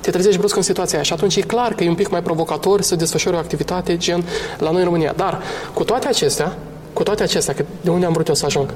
[0.00, 2.22] Te trezești brusc în situația aia și atunci e clar că e un pic mai
[2.22, 4.24] provocator să desfășori o activitate gen
[4.58, 5.12] la noi în România.
[5.16, 5.42] Dar,
[5.74, 6.58] cu toate acestea,
[6.92, 8.74] cu toate acestea, că de unde am vrut eu să ajung,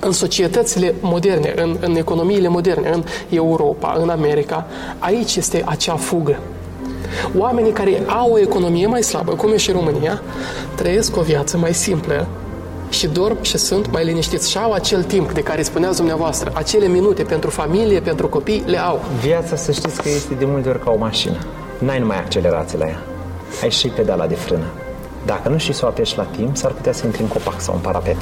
[0.00, 4.66] în societățile moderne, în, în economiile moderne, în Europa, în America,
[4.98, 6.38] aici este acea fugă
[7.36, 10.22] Oamenii care au o economie mai slabă, cum e și România,
[10.74, 12.26] trăiesc o viață mai simplă
[12.88, 16.86] și dorm și sunt mai liniștiți și au acel timp de care spuneați dumneavoastră, acele
[16.86, 19.00] minute pentru familie, pentru copii, le au.
[19.20, 21.36] Viața, să știți că este de multe ori ca o mașină.
[21.78, 23.02] N-ai numai accelerație la ea.
[23.62, 24.66] Ai și pedala de frână.
[25.26, 27.74] Dacă nu știi să o apeși la timp, s-ar putea să intri în copac sau
[27.74, 28.16] în parapet.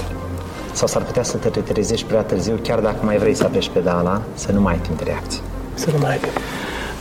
[0.72, 4.22] Sau s-ar putea să te retrezești prea târziu, chiar dacă mai vrei să apeși pedala,
[4.34, 5.40] să nu mai ai timp de reacție.
[5.74, 6.32] Să nu mai ai timp.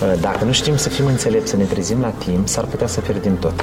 [0.01, 3.01] Uh, dacă nu știm să fim înțelepți, să ne trezim la timp, s-ar putea să
[3.01, 3.53] pierdem tot.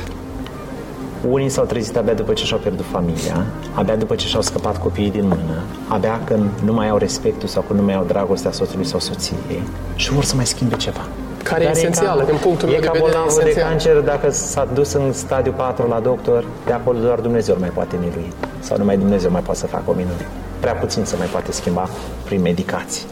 [1.28, 5.10] Unii s-au trezit abia după ce și-au pierdut familia, abia după ce și-au scăpat copiii
[5.10, 8.84] din mână, abia când nu mai au respectul sau când nu mai au dragostea soțului
[8.84, 9.62] sau soției
[9.94, 11.06] și vor să mai schimbe ceva.
[11.42, 13.08] Care e esențială, din punctul meu de vedere.
[13.08, 17.18] E ca de cancer, dacă s-a dus în stadiu 4 la doctor, de acolo doar
[17.18, 18.32] Dumnezeu mai poate milui.
[18.60, 20.26] Sau numai Dumnezeu mai poate să facă o minune.
[20.60, 21.88] Prea puțin se mai poate schimba
[22.24, 23.06] prin medicații.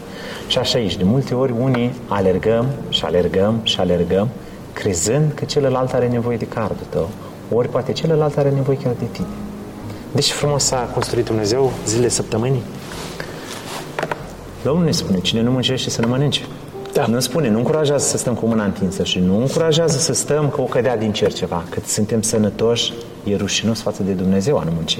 [0.46, 4.28] Și așa aici, de multe ori unii alergăm și alergăm și alergăm,
[4.72, 7.08] crezând că celălalt are nevoie de cardul tău,
[7.52, 9.26] ori poate celălalt are nevoie chiar de tine.
[10.12, 12.62] Deci frumos a construit Dumnezeu zile săptămânii?
[14.62, 16.40] Domnul ne spune, cine nu muncește să nu mănânce.
[16.92, 17.06] Da.
[17.06, 20.60] Nu spune, nu încurajează să stăm cu mâna întinsă și nu încurajează să stăm că
[20.60, 21.64] o cădea din cer ceva.
[21.70, 22.92] Cât suntem sănătoși,
[23.24, 24.98] e rușinos față de Dumnezeu a nu munci.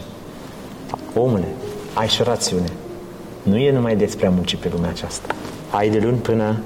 [1.14, 1.48] Omule,
[1.96, 2.72] ai și rațiune.
[3.42, 5.34] Nu e numai despre a munci pe lumea aceasta.
[5.70, 6.58] Ai de luni până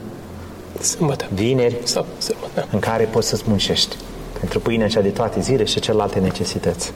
[0.80, 1.28] sâmbătă.
[1.34, 2.66] vineri Sau sâmbătă.
[2.70, 3.96] în care poți să-ți muncești
[4.38, 6.92] pentru pâinea cea de toate zile și celelalte necesități.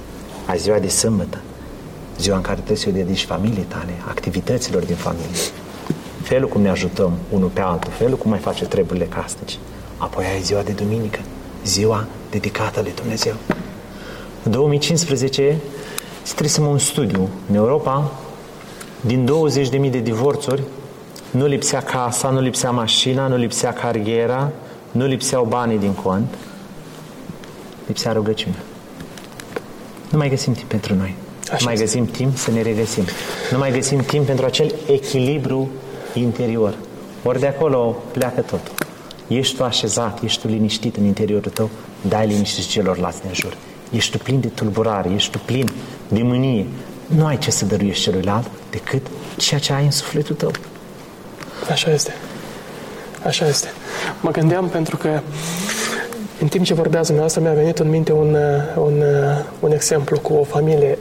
[0.47, 1.39] Ai ziua de sâmbătă,
[2.18, 5.28] ziua în care trebuie să o dedici familiei tale, activităților din familie,
[6.22, 9.57] felul cum ne ajutăm unul pe altul, felul cum mai face treburile casnice.
[9.97, 11.20] Apoi ai ziua de duminică,
[11.64, 13.35] ziua dedicată lui Dumnezeu.
[14.43, 15.57] În 2015
[16.22, 18.12] scrisem un studiu în Europa,
[19.07, 19.28] din
[19.84, 20.62] 20.000 de divorțuri,
[21.30, 24.50] nu lipsea casa, nu lipsea mașina, nu lipsea cariera,
[24.90, 26.34] nu lipseau banii din cont,
[27.86, 28.59] lipsea rugăciunea.
[30.11, 31.14] Nu mai găsim timp pentru noi.
[31.42, 33.05] Așa nu mai găsim timp să ne regăsim.
[33.50, 35.68] Nu mai găsim timp pentru acel echilibru
[36.14, 36.74] interior.
[37.22, 38.72] Ori de acolo pleacă tot.
[39.28, 41.70] Ești tu așezat, ești tu liniștit în interiorul tău,
[42.09, 43.57] dai liniște celorlalți din jur.
[43.90, 45.70] Ești tu plin de tulburare, ești tu plin
[46.09, 46.66] de mânie.
[47.07, 50.50] Nu ai ce să dăruiești celuilalt decât ceea ce ai în sufletul tău.
[51.70, 52.14] Așa este.
[53.26, 53.68] Așa este.
[54.20, 55.20] Mă gândeam pentru că
[56.40, 58.36] în timp ce vorbează dumneavoastră mi-a venit în minte un,
[58.76, 59.02] un,
[59.61, 60.98] un exemplu cu o familie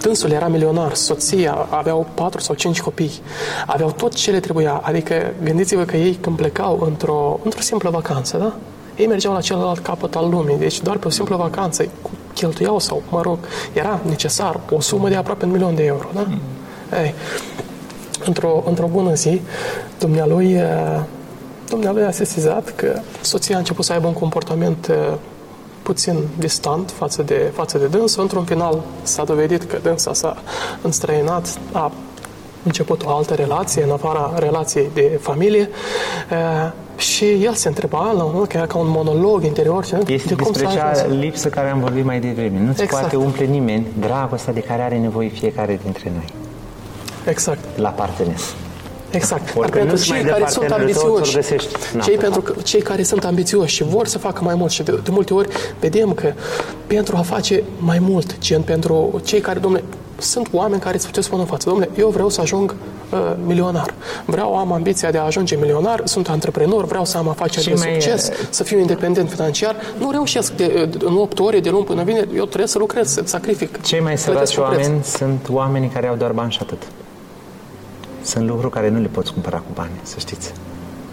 [0.00, 3.20] Dânsul era milionar, soția, aveau patru sau cinci copii,
[3.66, 4.80] aveau tot ce le trebuia.
[4.84, 8.54] Adică gândiți-vă că ei când plecau într-o, într-o simplă vacanță, da?
[8.96, 11.88] Ei mergeau la celălalt capăt al lumii, deci doar pe o simplă vacanță
[12.34, 13.38] cheltuiau sau, mă rog,
[13.72, 16.24] era necesar o sumă de aproape un milion de euro, da?
[16.28, 16.40] Mm.
[17.02, 17.14] Ei,
[18.24, 19.40] într-o, într-o bună zi,
[19.98, 21.00] dumnealui, eh,
[21.68, 24.96] dumnealui a sesizat că soția a început să aibă un comportament eh,
[25.82, 28.20] puțin distant față de, față de dânsă.
[28.20, 30.36] Într-un final s-a dovedit că dânsa s-a
[30.82, 31.92] înstrăinat, a
[32.62, 35.68] început o altă relație, în afara relației de familie.
[36.96, 39.84] Și el se întreba la un moment, ca un monolog interior.
[40.06, 42.58] Este de despre cea lipsă care am vorbit mai devreme.
[42.58, 43.00] Nu-ți exact.
[43.00, 46.24] poate umple nimeni dragostea de care are nevoie fiecare dintre noi.
[47.26, 47.78] Exact.
[47.78, 48.36] La partener.
[49.10, 49.54] Exact.
[49.54, 51.38] Dar pentru cei care sunt ambițioși,
[52.02, 55.00] cei, pentru că, cei care sunt ambițioși și vor să facă mai mult și de,
[55.04, 55.48] de multe ori
[55.80, 56.32] vedem că
[56.86, 59.84] pentru a face mai mult, gen pentru cei care, domnule,
[60.22, 62.74] sunt oameni care îți puteți spune în față, domnule, eu vreau să ajung
[63.10, 63.94] uh, milionar.
[64.24, 68.28] Vreau, am ambiția de a ajunge milionar, sunt antreprenor, vreau să am afaceri de succes,
[68.28, 68.36] mai...
[68.50, 69.76] să fiu independent financiar.
[69.98, 73.12] Nu reușesc de, de, în 8 ore, de luni până vine, eu trebuie să lucrez,
[73.12, 73.80] să sacrific.
[73.82, 76.82] Cei mai săraci oameni sunt oamenii care au doar bani și atât.
[78.22, 80.52] Sunt lucruri care nu le poți cumpăra cu bani, să știți.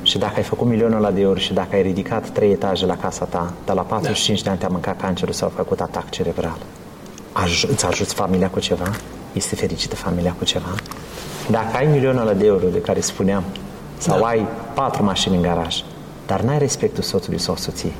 [0.01, 2.97] Și dacă ai făcut milionul ăla de euro și dacă ai ridicat trei etaje la
[2.97, 4.43] casa ta, dar la 45 da.
[4.43, 6.57] de ani te-a mâncat cancerul sau a făcut atac cerebral,
[7.43, 8.91] aj- îți ajuți familia cu ceva?
[9.33, 10.75] Este fericită familia cu ceva?
[11.49, 13.43] Dacă ai milionul ăla de euro de care spuneam,
[13.97, 14.25] sau da.
[14.25, 15.83] ai patru mașini în garaj,
[16.27, 17.93] dar n-ai respectul soțului sau soției,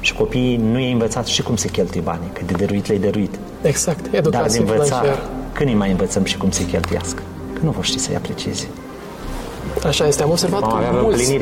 [0.00, 3.38] și copiii nu i-ai învățat și cum se cheltuie banii, că de dăruit le-ai dăruit.
[3.62, 5.04] Exact, educație Dar de învățat,
[5.52, 7.22] când îi mai învățăm și cum se cheltuiască?
[7.60, 8.68] nu vor ști să-i aprecieze.
[9.86, 10.22] Așa este.
[10.22, 11.38] Am observat că mulți,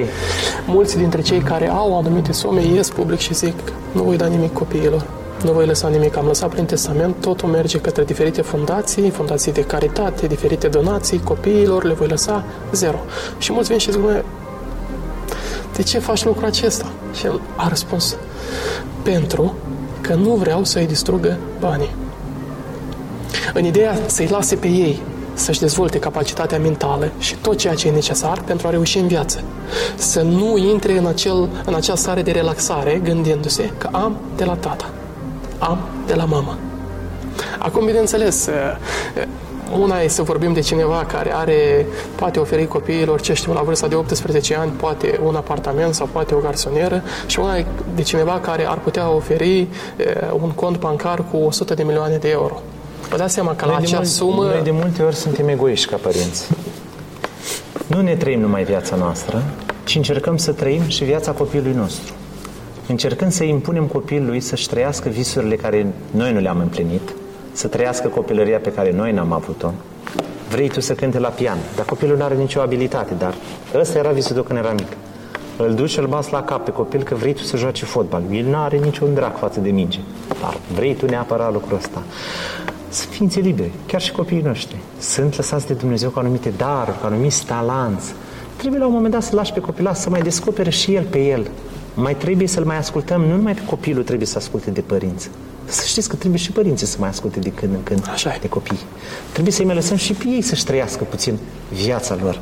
[0.66, 3.54] mulți dintre cei care au anumite sume ies public și zic
[3.92, 5.06] nu voi da nimic copiilor.
[5.42, 6.16] Nu voi lăsa nimic.
[6.16, 11.84] Am lăsat prin testament, totul merge către diferite fundații, fundații de caritate, diferite donații, copiilor,
[11.84, 12.98] le voi lăsa zero.
[13.38, 14.00] Și mulți vin și zic,
[15.78, 16.86] de ce faci lucrul acesta?
[17.14, 18.16] Și el a răspuns,
[19.02, 19.54] pentru
[20.00, 21.94] că nu vreau să-i distrugă banii.
[23.54, 25.00] În ideea să-i lase pe ei,
[25.34, 29.40] să-și dezvolte capacitatea mentală și tot ceea ce e necesar pentru a reuși în viață.
[29.96, 34.54] Să nu intre în, acel, în acea stare de relaxare gândindu-se că am de la
[34.54, 34.90] tata,
[35.58, 36.58] am de la mama.
[37.58, 38.48] Acum, bineînțeles,
[39.80, 43.86] una e să vorbim de cineva care are, poate oferi copiilor, ce știu, la vârsta
[43.86, 48.40] de 18 ani, poate un apartament sau poate o garsonieră și una e de cineva
[48.40, 49.68] care ar putea oferi
[50.40, 52.62] un cont bancar cu 100 de milioane de euro.
[53.10, 54.42] Vă dați seama că la acea mult, sumă...
[54.42, 56.48] Noi de multe ori suntem egoiști ca părinți.
[57.86, 59.42] Nu ne trăim numai viața noastră,
[59.84, 62.12] ci încercăm să trăim și viața copilului nostru.
[62.88, 67.14] Încercând să impunem copilului să-și trăiască visurile care noi nu le-am împlinit,
[67.52, 69.70] să trăiască copilăria pe care noi n-am avut-o.
[70.50, 73.34] Vrei tu să cânte la pian, dar copilul nu are nicio abilitate, dar
[73.74, 74.86] ăsta era visul tău când era mic.
[75.56, 78.22] îl duci și îl bați la cap pe copil că vrei tu să joace fotbal.
[78.32, 79.98] El nu are niciun drag față de minge.
[80.40, 82.02] Dar vrei tu neapărat lucrul ăsta.
[82.88, 84.76] Să ființe libere, chiar și copiii noștri.
[84.98, 88.12] Sunt lăsați de Dumnezeu cu anumite daruri, cu anumiți talanți.
[88.56, 91.18] Trebuie la un moment dat să lași pe copil să mai descopere și el pe
[91.18, 91.50] el.
[92.00, 95.30] Mai trebuie să-l mai ascultăm, nu numai pe copilul trebuie să asculte de părinți.
[95.64, 98.38] Să știți că trebuie și părinții să mai asculte de când în când Așa e.
[98.40, 98.78] de copii.
[99.32, 101.38] Trebuie să-i mai lăsăm și pe ei să-și trăiască puțin
[101.72, 102.40] viața lor.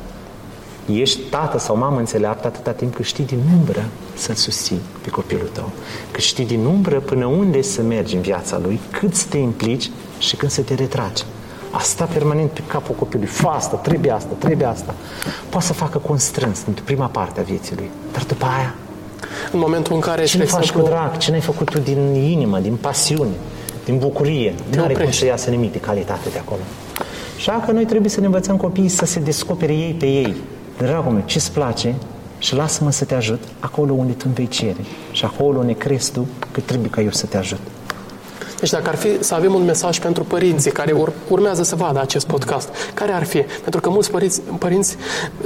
[0.93, 3.85] Ești tată sau mamă înțeleaptă atâta timp cât știi din umbră
[4.15, 5.71] să-l susții pe copilul tău.
[6.11, 9.91] Cât știi din umbră până unde să mergi în viața lui, cât să te implici
[10.19, 11.23] și când să te retragi.
[11.71, 13.31] Asta permanent pe capul copilului.
[13.31, 14.95] Fă asta, trebuie asta, trebuie asta.
[15.49, 17.89] Poate să facă constrâns în prima parte a vieții lui.
[18.11, 18.75] Dar după aia,
[19.51, 21.17] În momentul în care, ce spre nu faci cu exemplu, drag?
[21.17, 23.31] Ce n-ai făcut tu din inimă, din pasiune,
[23.85, 24.53] din bucurie?
[24.75, 25.19] Nu are cum oprești.
[25.19, 26.61] să iasă nimic de calitate de acolo.
[27.37, 30.35] Așa că noi trebuie să ne învățăm copiii să se descopere ei pe ei.
[30.77, 31.95] Dragul meu, ce-ți place?
[32.37, 34.83] Și lasă-mă să te ajut acolo unde tu îmi vei cere.
[35.11, 37.59] Și acolo unde crezi tu că trebuie ca eu să te ajut.
[38.59, 42.01] Deci dacă ar fi să avem un mesaj pentru părinții care ur- urmează să vadă
[42.01, 43.41] acest podcast, care ar fi?
[43.61, 44.95] Pentru că mulți părinți, părinți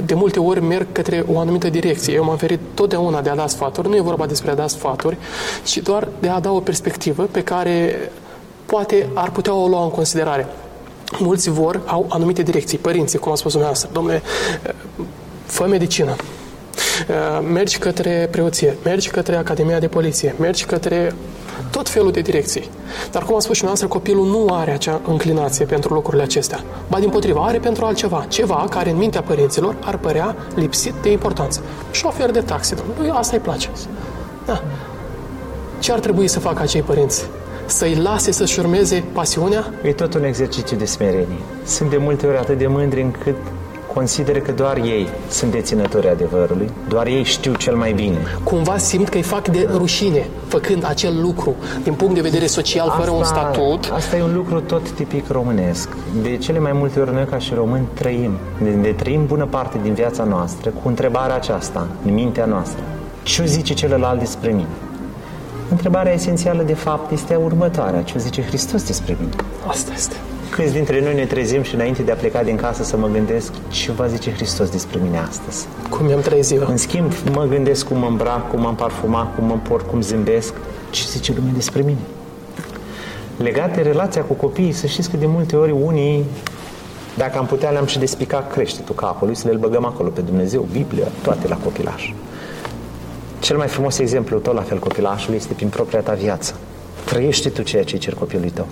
[0.04, 2.14] de multe ori merg către o anumită direcție.
[2.14, 5.16] Eu m-am ferit totdeauna de a da sfaturi, nu e vorba despre a da sfaturi,
[5.64, 7.94] ci doar de a da o perspectivă pe care
[8.66, 10.46] poate ar putea o lua în considerare.
[11.18, 14.22] Mulți vor, au anumite direcții, părinții, cum a spus dumneavoastră, domnule,
[15.46, 16.16] fă medicină,
[17.08, 21.14] Uh, mergi către preoție, mergi către Academia de Poliție, mergi către
[21.72, 22.68] tot felul de direcții.
[23.10, 26.64] Dar, cum a spus și noastră, copilul nu are acea înclinație pentru lucrurile acestea.
[26.88, 28.24] Ba, din potriva, are pentru altceva.
[28.28, 31.62] Ceva care, în mintea părinților, ar părea lipsit de importanță.
[31.90, 33.68] Șofer de taxi, domnule, lui asta îi place.
[34.46, 34.62] Da.
[35.78, 37.24] Ce ar trebui să facă acei părinți?
[37.66, 39.72] Să-i lase să-și urmeze pasiunea?
[39.82, 41.38] E tot un exercițiu de smerenie.
[41.64, 43.36] Sunt de multe ori atât de mândri încât
[43.94, 48.16] consideră că doar ei sunt deținători adevărului, doar ei știu cel mai bine.
[48.44, 52.94] Cumva simt că îi fac de rușine făcând acel lucru din punct de vedere social,
[52.98, 53.90] fără un statut.
[53.94, 55.88] Asta e un lucru tot tipic românesc.
[56.22, 58.32] De cele mai multe ori noi ca și români trăim,
[58.62, 62.82] ne, ne trăim bună parte din viața noastră cu întrebarea aceasta în mintea noastră.
[63.22, 64.68] Ce o zice celălalt despre mine?
[65.70, 68.02] Întrebarea esențială de fapt este următoarea.
[68.02, 69.32] Ce o zice Hristos despre mine?
[69.66, 70.16] Asta este.
[70.56, 73.52] Câți dintre noi ne trezim și înainte de a pleca din casă să mă gândesc
[73.68, 75.66] ce va zice Hristos despre mine astăzi?
[75.90, 76.66] Cum mi-am trăit ziua.
[76.68, 80.54] În schimb, mă gândesc cum mă îmbrac, cum m-am parfumat, cum mă port, cum zâmbesc.
[80.90, 81.98] Ce zice lumea despre mine?
[83.36, 86.24] Legat de relația cu copiii, să știți că de multe ori unii,
[87.16, 91.06] dacă am putea, le-am și despicat creștetul capului, să le băgăm acolo pe Dumnezeu, Biblia,
[91.22, 92.12] toate la copilaș.
[93.40, 96.54] Cel mai frumos exemplu, tot la fel copilașul, este prin propria ta viață.
[97.04, 98.66] Trăiește tu ceea ce cer copilului tău.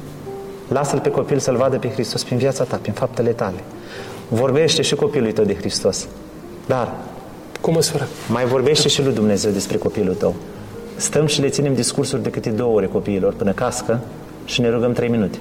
[0.73, 3.59] Lasă-l pe copil să-l vadă pe Hristos prin viața ta, prin faptele tale.
[4.29, 6.07] Vorbește și copilului tău de Hristos.
[6.66, 6.93] Dar
[7.61, 8.07] Cu măsură.
[8.29, 10.35] mai vorbește și lui Dumnezeu despre copilul tău.
[10.97, 14.01] Stăm și le ținem discursuri de câte două ore copiilor până cască
[14.45, 15.39] și ne rugăm trei minute.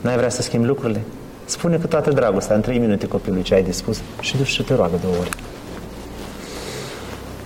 [0.00, 1.00] N-ai vrea să schimbi lucrurile?
[1.44, 4.62] Spune cu toată dragostea în trei minute copilului ce ai de spus și duci și
[4.62, 5.28] te roagă două ore.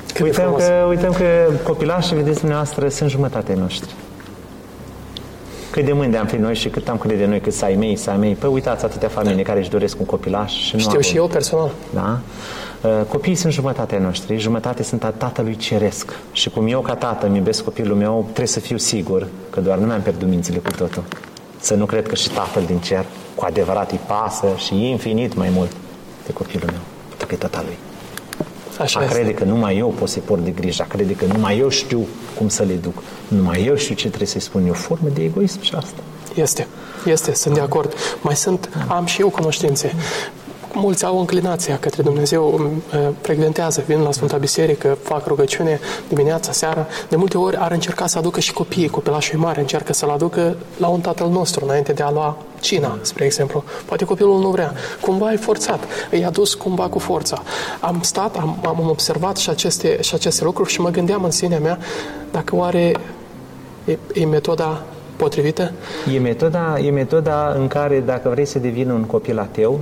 [0.07, 0.63] Cât de Uităm frumos.
[0.65, 1.25] că, uităm că
[1.63, 3.95] copilașii, vedeți dumneavoastră, sunt jumătatea noștri.
[5.73, 7.97] Cât de mândri am fi noi și cât am crede noi cât să ai mei,
[7.97, 8.35] să ai mei.
[8.35, 11.01] Păi uitați atâtea familii care își doresc un copilaș și nu Știu au.
[11.01, 11.71] și eu personal.
[11.95, 12.19] Da?
[12.83, 16.13] Uh, Copiii sunt jumătatea noștri, jumătate sunt a tatălui ceresc.
[16.33, 19.79] Și cum eu ca tată îmi iubesc copilul meu, trebuie să fiu sigur că doar
[19.79, 21.03] nu mi-am pierdut mințile cu totul.
[21.61, 23.05] Să nu cred că și tatăl din cer
[23.35, 25.71] cu adevărat îi pasă și infinit mai mult
[26.27, 27.77] de copilul meu, pentru că e tata lui.
[28.81, 29.15] Așa A este.
[29.15, 32.07] crede că numai eu pot să-i port de grijă, a crede că numai eu știu
[32.39, 34.67] cum să le duc, numai eu știu ce trebuie să-i spun.
[34.67, 36.01] E o formă de egoism și asta.
[36.35, 36.67] Este.
[37.05, 37.95] Este, sunt de acord.
[38.21, 39.95] Mai sunt, am și eu cunoștințe.
[40.75, 46.53] Mulți au înclinația către Dumnezeu, îmi, uh, frecventează, vin la Sfânta Biserică, fac rugăciune dimineața,
[46.53, 46.87] seara.
[47.09, 50.87] De multe ori ar încerca să aducă și copiii, copilașul mare, încearcă să-l aducă la
[50.89, 53.65] un tatăl nostru, înainte de a lua cina, spre exemplu.
[53.85, 54.73] Poate copilul nu vrea.
[55.01, 57.43] Cumva ai forțat, îi adus cumva cu forța.
[57.81, 61.59] Am stat, am, am observat și aceste, și aceste lucruri și mă gândeam în sinea
[61.59, 61.79] mea
[62.31, 62.95] dacă oare
[63.85, 64.83] e, e metoda
[65.17, 65.73] potrivită?
[66.15, 69.81] E metoda, e metoda în care dacă vrei să devină un copil ateu,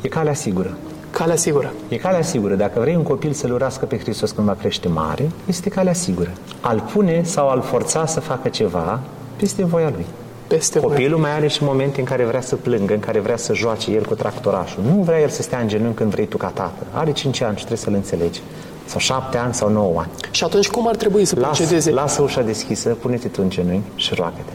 [0.00, 0.76] e calea sigură.
[1.10, 1.72] Calea sigură.
[1.88, 2.54] E calea sigură.
[2.54, 6.30] Dacă vrei un copil să-L urască pe Hristos când va crește mare, este calea sigură.
[6.60, 9.00] Al pune sau al forța să facă ceva
[9.36, 10.04] peste voia lui.
[10.46, 10.88] Peste voi.
[10.88, 13.90] Copilul mai are și momente în care vrea să plângă, în care vrea să joace
[13.90, 14.82] el cu tractorașul.
[14.94, 16.86] Nu vrea el să stea în genunchi când vrei tu ca tată.
[16.92, 18.40] Are 5 ani și trebuie să-l înțelegi.
[18.84, 20.10] Sau 7 ani sau 9 ani.
[20.30, 21.90] Și atunci cum ar trebui să Lasă, procedeze?
[21.90, 24.52] lasă ușa deschisă, pune-te tu în genunchi și roagă-te.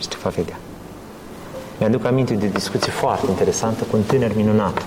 [0.00, 0.58] Și te va vedea.
[1.78, 4.82] Mi-aduc aminte de discuție foarte interesantă cu un tânăr minunat.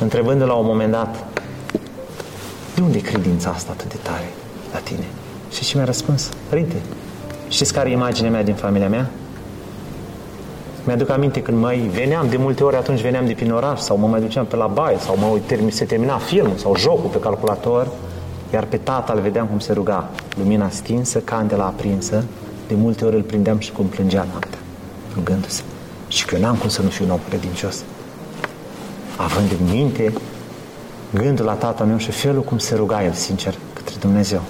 [0.00, 1.24] Întrebându-l la un moment dat,
[2.74, 4.28] de unde e credința asta atât de tare
[4.72, 5.04] la tine?
[5.50, 6.30] Și ce mi-a răspuns?
[6.48, 6.76] Părinte,
[7.48, 9.10] știți care e imaginea mea din familia mea?
[10.84, 14.06] Mi-aduc aminte când mai veneam, de multe ori atunci veneam de prin oraș sau mă
[14.06, 17.88] mai duceam pe la baie sau mă termin, se termina filmul sau jocul pe calculator,
[18.52, 22.24] iar pe tata îl vedeam cum se ruga, lumina stinsă, candela aprinsă,
[22.68, 24.58] de multe ori îl prindeam și cum plângea noaptea,
[25.14, 25.62] rugându-se.
[26.14, 27.82] Și că eu n-am cum să nu fiu un om credincios.
[29.16, 30.12] Având în minte
[31.10, 34.40] gândul la tatăl meu și felul cum se ruga el, sincer, către Dumnezeu.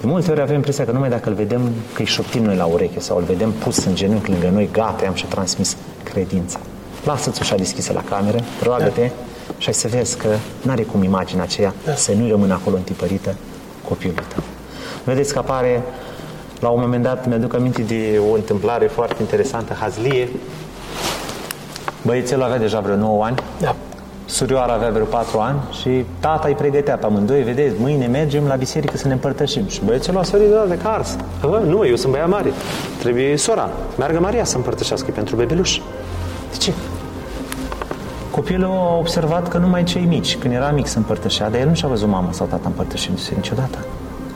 [0.00, 1.60] De multe ori avem impresia că numai dacă îl vedem
[1.92, 5.06] că îi șoptim noi la ureche sau îl vedem pus în genunchi lângă noi, gata,
[5.06, 6.58] am și transmis credința.
[7.04, 9.54] Lasă-ți ușa deschisă la cameră, roagă-te da.
[9.58, 10.28] și ai să vezi că
[10.62, 11.94] n-are cum imaginea aceea da.
[11.94, 13.36] să nu rămână acolo întipărită
[13.88, 14.42] copilul tău.
[15.04, 15.82] Vedeți că apare,
[16.60, 20.28] la un moment dat, mi-aduc aminte de o întâmplare foarte interesantă, Hazlie.
[22.02, 23.36] Băiețelul avea deja vreo 9 ani.
[23.60, 23.74] Da.
[24.24, 28.54] Surioara avea vreo patru ani și tata îi pregătea pe amândoi, vedeți, mâine mergem la
[28.54, 29.68] biserică să ne împărtășim.
[29.68, 31.16] Și băiețelul a sărit de cars.
[31.66, 32.52] Nu, eu sunt băiat mare.
[32.98, 33.70] Trebuie sora.
[33.98, 35.78] Meargă Maria să împărtășească pentru bebeluș.
[36.50, 36.72] De ce?
[38.30, 41.74] Copilul a observat că numai cei mici, când era mic, se împărtășea, dar el nu
[41.74, 43.78] și-a văzut mama sau tata împărtășindu-se niciodată.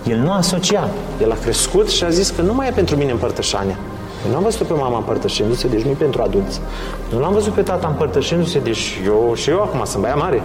[0.09, 0.91] El nu a asociat.
[1.23, 3.79] El a crescut și a zis că nu mai e pentru mine împărtășania.
[4.27, 6.61] Eu nu am văzut pe mama împărtășindu-se, deci nu pentru adulți.
[7.13, 10.43] Nu l-am văzut pe tata împărtășindu-se, deci eu și eu acum sunt băiat mare.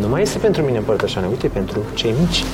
[0.00, 2.44] Nu mai este pentru mine împărtășania, uite, pentru cei mici.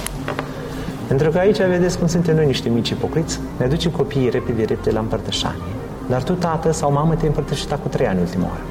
[1.07, 3.41] Pentru că aici vedeți cum suntem noi niște mici ipocriți.
[3.57, 5.61] Ne ducem copiii repede, repede la împărtășanie.
[6.07, 8.63] Dar tu, tată sau mamă, te-ai împărtășit cu trei ani ultima oară.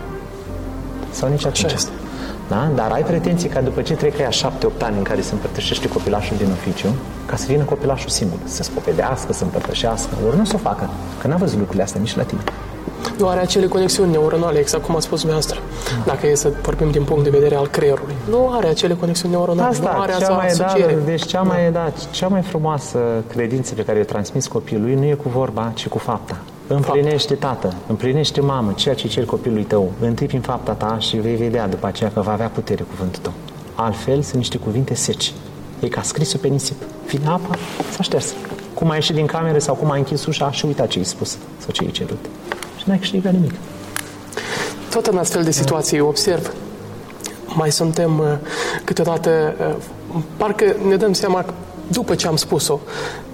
[1.11, 1.71] Sau nici atunci.
[1.73, 1.91] este.
[2.49, 2.69] Da?
[2.75, 6.37] Dar ai pretenții ca după ce trec aia șapte-opt ani în care se împărtășește copilașul
[6.37, 6.87] din oficiu,
[7.25, 10.09] ca să vină copilașul singur, să spovedească, să împărtășească.
[10.27, 10.89] Ori nu o să o facă,
[11.21, 12.41] că n-a văzut lucrurile astea nici la tine.
[13.17, 15.59] Nu are acele conexiuni neuronale, exact cum a spus dumneavoastră.
[16.05, 18.13] Dacă e să vorbim din punct de vedere al creierului.
[18.29, 20.97] Nu are acele conexiuni neuronale, Asta, nu are cea mai, da, asociere.
[21.05, 25.13] deci cea mai, da, cea mai frumoasă credință pe care o transmis copilului nu e
[25.13, 26.37] cu vorba, ci cu fapta.
[26.71, 31.35] Împlinește tată, împlinește mamă, ceea ce ceri copilului tău, întâi prin fapta ta și vei
[31.35, 33.33] vedea după aceea că va avea putere cuvântul tău.
[33.75, 35.33] Altfel sunt niște cuvinte seci.
[35.79, 36.75] E ca scris pe nisip.
[37.07, 37.55] Vine apa,
[37.95, 38.33] s-a șters.
[38.73, 41.37] Cum a ieșit din cameră sau cum a închis ușa și uita ce i spus
[41.57, 42.25] sau ce i cerut.
[42.77, 43.53] Și n-ai câștigat nimic.
[44.89, 46.53] Tot în astfel de situații observ,
[47.45, 48.25] mai suntem uh,
[48.83, 51.53] câteodată, uh, parcă ne dăm seama că
[51.91, 52.79] după ce am spus-o,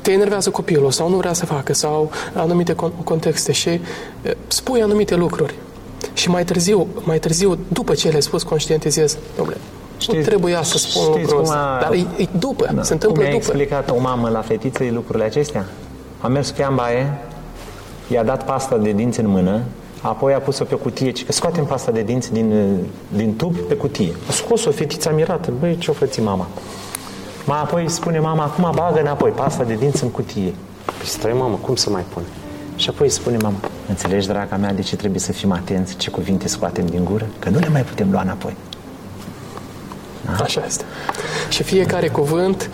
[0.01, 4.82] te enervează copilul sau nu vrea să facă sau anumite con- contexte și uh, spui
[4.82, 5.56] anumite lucruri.
[6.14, 10.78] Și mai târziu, mai târziu, după ce le-ai spus, conștientizez, domnule, nu Știți- trebuia să
[10.78, 11.78] spun știți lucrul cum ăsta.
[11.78, 12.84] a- Dar e, e după, Da.
[12.84, 13.51] se întâmplă Cum i-a după.
[13.51, 15.66] explicat o mamă la fetiței lucrurile acestea?
[16.20, 17.14] A mers cu ea în baie,
[18.08, 19.62] i-a dat pasta de dinți în mână,
[20.01, 22.78] apoi a pus-o pe cutie, ci că scoatem pasta de dinți din,
[23.08, 24.14] din tub pe cutie.
[24.30, 26.47] A scos-o, fetița mirată, băi, ce-o făți mama?
[27.46, 30.54] Mai apoi spune mama, acum bagă înapoi pasta de dinți în cutie.
[30.86, 32.24] Păi stai, mamă, cum să mai pun?
[32.76, 33.56] Și apoi spune mama,
[33.89, 37.26] înțelegi, draga mea, de ce trebuie să fim atenți ce cuvinte scoatem din gură?
[37.39, 38.56] Că nu le mai putem lua înapoi.
[40.41, 40.84] Așa este.
[41.50, 42.70] Și fiecare cuvânt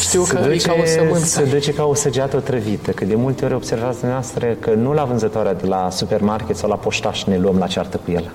[0.00, 1.24] știu că e ca o sămânță.
[1.24, 5.04] Se duce ca o săgeată otrăvită, că de multe ori observați dumneavoastră că nu la
[5.04, 8.30] vânzătoarea de la supermarket sau la poștaș ne luăm la ceartă cu el.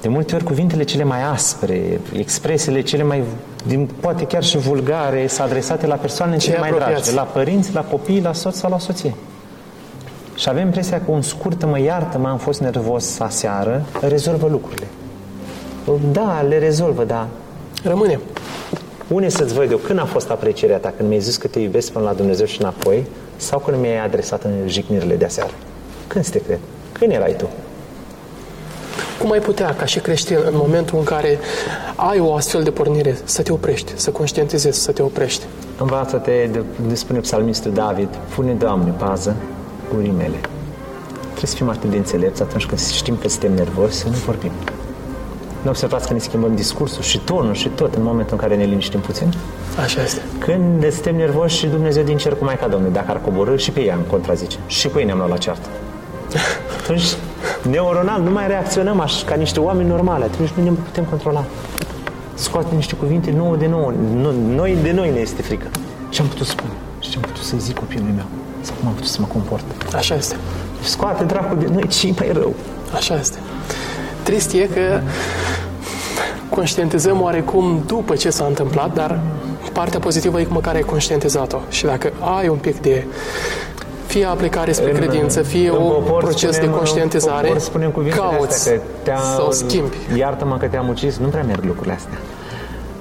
[0.00, 3.22] De multe ori cuvintele cele mai aspre, expresiile cele mai,
[3.66, 7.10] din, poate chiar și vulgare, sunt adresate la persoanele cele mai dragi, apropiați.
[7.10, 9.14] de la părinți, la copii, la soț sau la soție.
[10.36, 14.86] Și avem impresia că un scurt mă iartă, mă am fost nervos aseară, rezolvă lucrurile.
[16.12, 17.26] Da, le rezolvă, da.
[17.82, 18.20] Rămâne.
[19.08, 21.92] Une să-ți văd eu când a fost aprecierea ta, când mi-ai zis că te iubesc
[21.92, 25.52] până la Dumnezeu și înapoi, sau când mi-ai adresat în jignirile de aseară?
[26.06, 26.58] Când să te cred?
[26.92, 27.46] Când erai tu?
[29.18, 31.38] Cum ai putea, ca și creștin, în momentul în care
[31.96, 35.44] ai o astfel de pornire, să te oprești, să conștientizezi, să te oprești?
[35.78, 39.36] Învață-te, de, de spune psalmistul David, pune, Doamne, pază
[39.94, 40.36] gurii mele.
[41.20, 44.50] Trebuie să fim atât de înțelepți atunci când știm că suntem nervoși să nu vorbim.
[45.62, 48.64] Nu observați că ne schimbăm discursul și tonul și tot în momentul în care ne
[48.64, 49.32] liniștim puțin?
[49.82, 50.20] Așa este.
[50.38, 53.80] Când suntem nervoși și Dumnezeu din cer cu Maica Domnului, dacă ar coborâ și pe
[53.80, 54.56] ea în contrazice.
[54.66, 55.68] Și cu ei ne-am luat la ceartă.
[56.82, 57.02] Atunci,
[57.70, 60.24] neuronal, nu mai reacționăm așa, ca niște oameni normale.
[60.24, 61.44] Atunci nu ne putem controla.
[62.34, 63.92] Scoate niște cuvinte nouă de nouă.
[64.14, 65.66] Nu, noi de noi ne este frică.
[66.08, 66.72] Ce am putut spune?
[67.00, 68.24] Și ce am putut să-i zic copilului meu?
[68.60, 69.64] Sau cum am putut să mă comport?
[69.94, 70.36] Așa este.
[70.82, 72.54] Scoate dracul de noi ce mai rău.
[72.94, 73.38] Așa este.
[74.22, 75.00] Trist e că
[76.50, 79.20] conștientizăm oarecum după ce s-a întâmplat, dar
[79.72, 81.58] partea pozitivă e că măcar ai conștientizat-o.
[81.68, 83.06] Și dacă ai un pic de
[84.06, 87.58] fie aplicare spre În- credință, fie în un popor proces spunem- de conștientizare, în popor
[87.58, 89.96] spunem cuvintele cauți astea, că te-a- să o schimbi.
[90.16, 92.18] Iartă-mă că te-am ucis, nu prea merg lucrurile astea.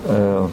[0.07, 0.43] Uh,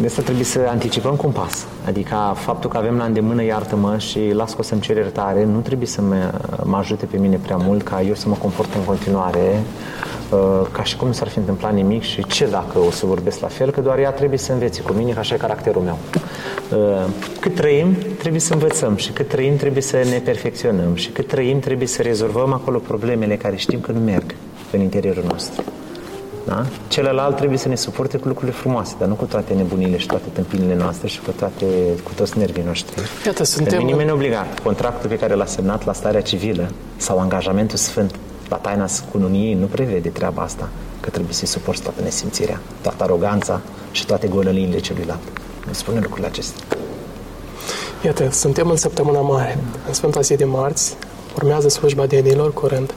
[0.00, 1.66] de asta trebuie să anticipăm cu un pas.
[1.86, 5.58] Adică faptul că avem la îndemână iartă-mă și las că o să-mi cer iertare, nu
[5.58, 6.32] trebuie să mă,
[6.62, 9.62] mă ajute pe mine prea mult ca eu să mă comport în continuare
[10.30, 13.40] uh, ca și cum nu s-ar fi întâmplat nimic și ce dacă o să vorbesc
[13.40, 15.98] la fel, că doar ea trebuie să învețe cu mine, că așa e caracterul meu.
[16.72, 21.26] Uh, cât trăim, trebuie să învățăm și cât trăim, trebuie să ne perfecționăm și cât
[21.26, 24.34] trăim, trebuie să rezolvăm acolo problemele care știm că nu merg
[24.72, 25.62] în interiorul nostru.
[26.50, 26.66] Da?
[26.88, 30.24] Celălalt trebuie să ne suporte cu lucrurile frumoase, dar nu cu toate nebunile și toate
[30.32, 31.66] tâmpinile noastre și cu, toate,
[32.04, 33.00] cu toți nervii noștri.
[33.26, 33.78] Iată, suntem...
[33.78, 34.60] Pe nimeni obligat.
[34.62, 38.14] Contractul pe care l-a semnat la starea civilă sau angajamentul sfânt
[38.48, 40.68] la taina cununiei nu prevede treaba asta,
[41.00, 45.20] că trebuie să-i suporți toată nesimțirea, toată aroganța și toate golăliile celuilalt.
[45.66, 46.64] Nu spune lucrurile acestea.
[48.04, 50.96] Iată, suntem în săptămâna mare, în Sfânta Zi de Marți,
[51.34, 52.94] urmează slujba de enilor curând.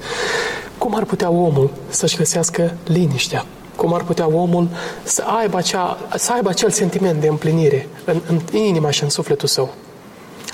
[0.84, 3.46] Cum ar putea omul să-și găsească liniștea?
[3.76, 4.68] Cum ar putea omul
[5.04, 9.48] să aibă, acea, să aibă acel sentiment de împlinire în, în inima și în sufletul
[9.48, 9.74] său?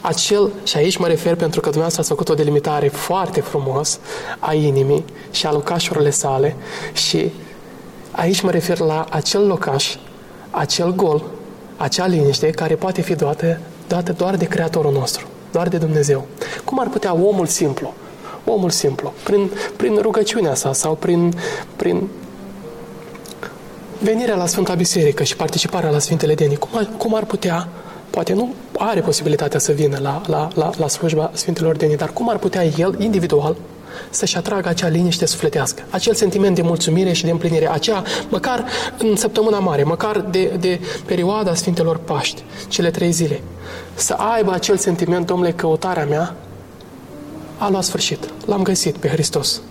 [0.02, 4.00] Acel, și aici mă refer pentru că dumneavoastră ați făcut o delimitare foarte frumos
[4.40, 6.56] a inimii și a locașurile sale
[6.94, 7.32] și
[8.12, 9.96] aici mă refer la acel locaș,
[10.50, 11.24] acel gol,
[11.78, 16.26] acea liniște care poate fi dată, dată doar de Creatorul nostru, doar de Dumnezeu.
[16.64, 17.94] Cum ar putea omul simplu,
[18.50, 21.34] omul simplu, prin, prin rugăciunea sa sau prin,
[21.76, 22.08] prin
[24.00, 27.68] venirea la Sfânta Biserică și participarea la Sfintele Denii, cum ar, cum ar putea,
[28.10, 32.30] poate nu are posibilitatea să vină la, la, la, la slujba Sfintelor Denii, dar cum
[32.30, 33.56] ar putea el, individual,
[34.10, 38.66] să-și atragă acea liniște sufletească, acel sentiment de mulțumire și de împlinire, acea, măcar
[38.98, 43.42] în săptămâna mare, măcar de, de perioada Sfintelor Paști, cele trei zile,
[43.94, 46.36] să aibă acel sentiment, domnule, căutarea mea
[47.60, 48.30] a luat sfârșit.
[48.46, 49.62] L-am găsit pe Hristos.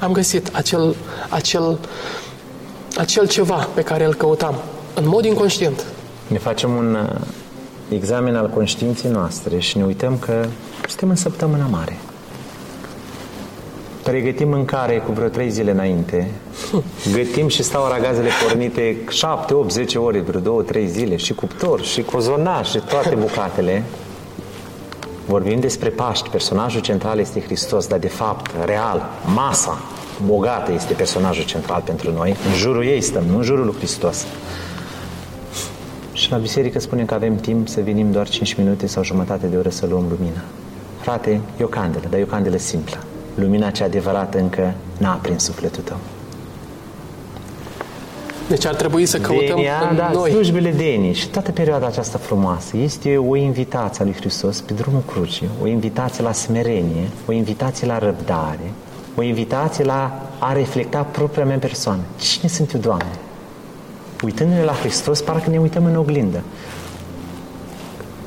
[0.00, 0.96] Am găsit acel,
[1.28, 1.78] acel,
[2.96, 4.54] acel ceva pe care îl căutam,
[4.94, 5.84] în mod inconștient.
[6.26, 7.20] Ne facem un uh,
[7.88, 10.46] examen al conștiinței noastre și ne uităm că
[10.88, 11.98] suntem în săptămâna mare.
[14.02, 16.30] Pregătim mâncare cu vreo trei zile înainte,
[17.16, 21.82] gătim și stau ragazele pornite 7, 8, 10 ore, vreo două, trei zile, și cuptor,
[21.82, 23.84] și cozonaș, și toate bucatele.
[25.30, 29.78] Vorbim despre Paști, personajul central este Hristos, dar de fapt, real, masa
[30.26, 32.36] bogată este personajul central pentru noi.
[32.50, 34.26] În jurul ei stăm, nu în jurul lui Hristos.
[36.12, 39.56] Și la biserică spunem că avem timp să venim doar 5 minute sau jumătate de
[39.56, 40.42] oră să luăm lumină.
[41.00, 42.96] Frate, e o candelă, dar e o candelă simplă.
[43.34, 45.96] Lumina cea adevărată încă n-a aprins sufletul tău.
[48.50, 50.30] Deci ar trebui să căutăm Denia, în da, noi.
[50.30, 55.02] slujbele Denii și toată perioada aceasta frumoasă este o invitație a lui Hristos pe drumul
[55.06, 58.72] crucii, o invitație la smerenie, o invitație la răbdare,
[59.14, 62.00] o invitație la a reflecta propria mea persoană.
[62.18, 63.18] Cine sunt eu, Doamne?
[64.22, 66.42] Uitându-ne la Hristos, parcă ne uităm în oglindă.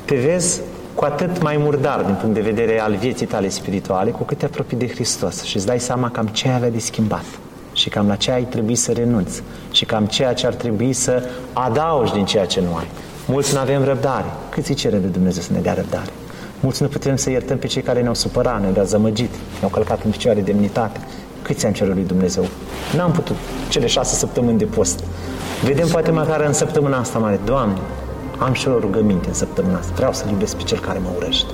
[0.04, 0.60] Te vezi
[0.94, 4.44] cu atât mai murdar din punct de vedere al vieții tale spirituale, cu cât te
[4.44, 7.24] apropii de Hristos și îți dai seama cam ce ai avea de schimbat
[7.84, 11.22] și cam la ce ai trebui să renunți și cam ceea ce ar trebui să
[11.52, 12.86] adaugi din ceea ce nu ai.
[13.26, 14.26] Mulți nu avem răbdare.
[14.48, 16.10] Cât îi cere de Dumnezeu să ne dea răbdare?
[16.60, 20.10] Mulți nu putem să iertăm pe cei care ne-au supărat, ne-au zămăgit, ne-au călcat în
[20.10, 21.00] picioare demnitate.
[21.42, 22.46] Câți am cerut lui Dumnezeu?
[22.96, 23.36] N-am putut
[23.68, 25.04] cele șase săptămâni de post.
[25.64, 27.78] Vedem poate măcar în săptămâna asta mare, Doamne,
[28.38, 29.92] am și o rugăminte în săptămâna asta.
[29.94, 31.52] Vreau să iubesc pe cel care mă urăște.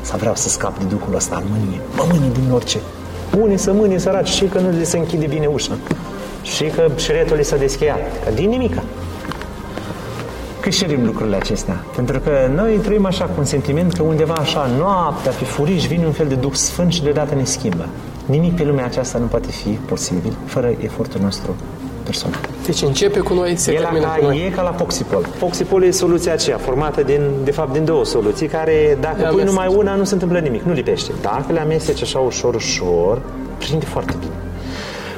[0.00, 1.80] Sau vreau să scap de duhul ăsta al mâniei.
[1.96, 2.78] Mă mânie din orice.
[3.38, 5.76] Unii să mânie săraci și că nu le se închide bine ușa.
[6.42, 8.00] Și că șiretul li s-a descheiat.
[8.24, 8.82] Că din nimica.
[10.60, 11.84] Cât șerim lucrurile acestea?
[11.94, 16.06] Pentru că noi trăim așa cu un sentiment că undeva așa, noaptea, pe furiș, vine
[16.06, 17.86] un fel de Duh Sfânt și deodată ne schimbă.
[18.26, 21.54] Nimic pe lumea aceasta nu poate fi posibil fără efortul nostru
[22.04, 22.38] personal.
[22.66, 24.44] Deci începe cu noi, se E, la termină ca, cu noi.
[24.46, 25.26] e ca la Poxipol.
[25.38, 29.30] Poxipol e soluția aceea, formată din, de fapt din două soluții, care dacă Le pui
[29.40, 29.48] amesteci.
[29.54, 31.12] numai una, nu se întâmplă nimic, nu lipește.
[31.22, 33.20] Dacă le amesteci așa ușor, ușor,
[33.58, 34.32] prinde foarte bine.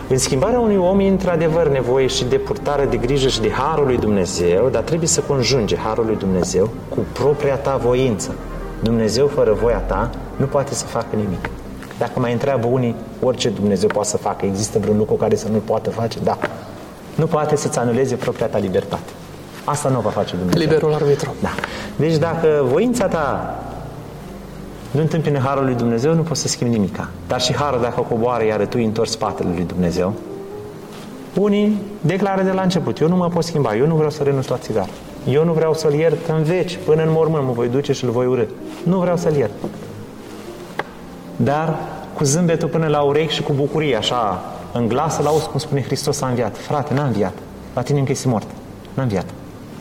[0.09, 3.87] În schimbarea unui om e într-adevăr nevoie și de purtare de grijă și de harul
[3.87, 8.35] lui Dumnezeu, dar trebuie să conjunge harul lui Dumnezeu cu propria ta voință.
[8.83, 11.49] Dumnezeu fără voia ta nu poate să facă nimic.
[11.99, 15.59] Dacă mai întreabă unii, orice Dumnezeu poate să facă, există vreun lucru care să nu
[15.59, 16.19] poată face?
[16.23, 16.39] Da.
[17.17, 19.13] Nu poate să-ți anuleze propria ta libertate.
[19.65, 20.61] Asta nu o va face Dumnezeu.
[20.61, 21.35] Liberul arbitru.
[21.41, 21.55] Da.
[21.97, 23.55] Deci dacă voința ta
[24.91, 27.09] nu întâmpine harul lui Dumnezeu, nu poți să schimbi nimica.
[27.27, 30.15] Dar și harul dacă coboară, iar tu îi întorci spatele lui Dumnezeu,
[31.35, 34.47] unii declară de la început, eu nu mă pot schimba, eu nu vreau să renunț
[34.47, 34.91] la țigară.
[35.29, 38.11] Eu nu vreau să-l iert în veci, până în mormânt mă voi duce și îl
[38.11, 38.45] voi urâ.
[38.83, 39.53] Nu vreau să-l iert.
[41.37, 41.79] Dar
[42.15, 44.45] cu zâmbetul până la urechi și cu bucurie, așa,
[44.77, 46.57] în glas, îl auzi cum spune Hristos a înviat.
[46.57, 47.33] Frate, n-a înviat.
[47.75, 48.47] La tine încă este mort.
[48.95, 49.27] N-a înviat.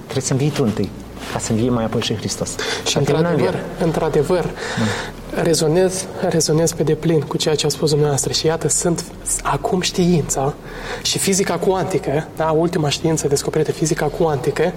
[0.04, 0.90] Trebuie să învii tu întâi,
[1.34, 2.56] ca să învie mai apoi și Hristos.
[2.86, 5.42] Și într-adevăr, într-adevăr, mm.
[5.44, 9.04] rezonez, rezonez pe deplin cu ceea ce a spus dumneavoastră și iată, sunt
[9.44, 10.54] acum știința
[11.02, 14.74] și fizica cuantică, da, ultima știință descoperită, fizica cuantică,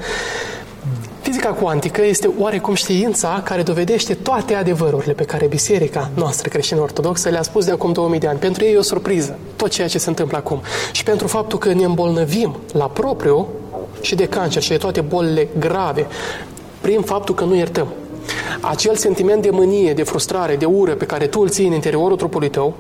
[1.38, 7.28] Fizica cuantică este oarecum știința care dovedește toate adevărurile pe care biserica noastră creștină ortodoxă
[7.28, 8.38] le-a spus de acum 2000 de ani.
[8.38, 10.60] Pentru ei e o surpriză, tot ceea ce se întâmplă acum.
[10.92, 13.46] Și pentru faptul că ne îmbolnăvim la propriu
[14.00, 16.06] și de cancer și de toate bolile grave,
[16.80, 17.88] prin faptul că nu iertăm.
[18.60, 22.16] Acel sentiment de mânie, de frustrare, de ură pe care tu îl ții în interiorul
[22.16, 22.74] trupului tău,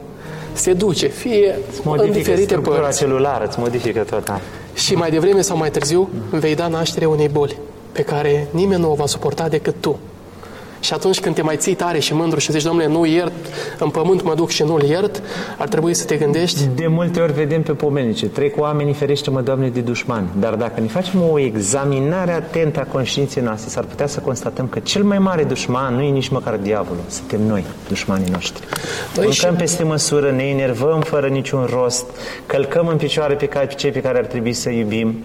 [0.52, 2.98] se duce, fie în diferite părți.
[2.98, 4.40] celulară, îți modifică toată.
[4.74, 7.56] Și mai devreme sau mai târziu vei da naștere unei boli
[7.92, 9.98] pe care nimeni nu o va suporta decât tu.
[10.80, 13.32] Și atunci când te mai ții tare și mândru și zici, domnule, nu iert,
[13.78, 15.22] în pământ mă duc și nu-l iert,
[15.58, 16.68] ar trebui să te gândești.
[16.74, 20.28] De multe ori vedem pe pomenice, trec oamenii, ferește-mă, Doamne, de dușmani.
[20.38, 24.78] Dar dacă ne facem o examinare atentă a conștiinței noastre, s-ar putea să constatăm că
[24.78, 28.66] cel mai mare dușman nu e nici măcar diavolul, suntem noi, dușmanii noștri.
[29.14, 29.58] Păi Mâncăm și...
[29.58, 32.06] peste măsură, ne enervăm fără niciun rost,
[32.46, 35.24] călcăm în picioare pe cei pe care ar trebui să iubim,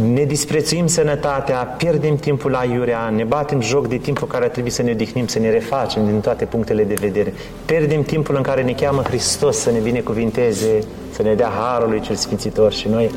[0.00, 4.70] ne disprețuim sănătatea, pierdem timpul la iurea, ne batem joc de timpul care ar trebui
[4.70, 7.32] să ne odihnim, să ne refacem din toate punctele de vedere.
[7.64, 10.78] Pierdem timpul în care ne cheamă Hristos să ne binecuvinteze,
[11.12, 13.10] să ne dea Harul lui cel Sfințitor și noi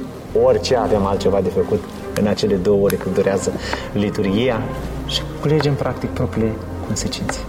[0.44, 1.84] orice avem altceva de făcut
[2.20, 3.52] în acele două ore când durează
[3.94, 4.62] liturgia
[5.08, 6.52] și culegem practic propriile
[6.86, 7.40] consecințe.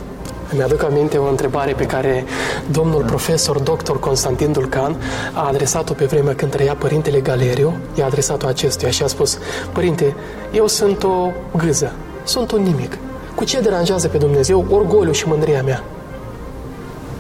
[0.53, 2.25] Îmi aduc aminte o întrebare pe care
[2.71, 3.93] domnul profesor dr.
[4.01, 4.97] Constantin Dulcan
[5.33, 9.39] a adresat-o pe vremea când trăia părintele Galeriu, i-a adresat-o acestuia și a spus,
[9.73, 10.15] Părinte,
[10.53, 11.93] eu sunt o gâză,
[12.25, 12.99] sunt un nimic.
[13.35, 15.85] Cu ce deranjează pe Dumnezeu orgoliu și mândria mea?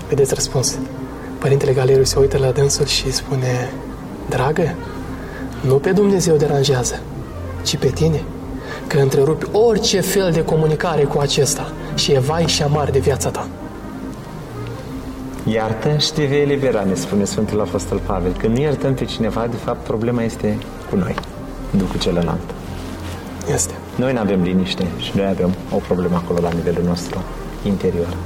[0.08, 0.78] Vedeți răspuns.
[1.38, 3.70] Părintele Galeriu se uită la dânsul și spune,
[4.28, 4.74] Dragă,
[5.60, 7.00] nu pe Dumnezeu deranjează,
[7.62, 8.22] ci pe tine
[8.86, 13.28] că întrerupi orice fel de comunicare cu acesta și e vai și amar de viața
[13.28, 13.46] ta.
[15.44, 18.32] Iartă și te vei elibera, ne spune Sfântul Apostol Pavel.
[18.32, 20.58] Când nu iertăm pe cineva, de fapt, problema este
[20.90, 21.14] cu noi,
[21.70, 22.54] nu cu celălalt.
[23.52, 23.74] Este.
[23.96, 27.22] Noi nu avem liniște și noi avem o problemă acolo la nivelul nostru
[27.64, 28.16] interior.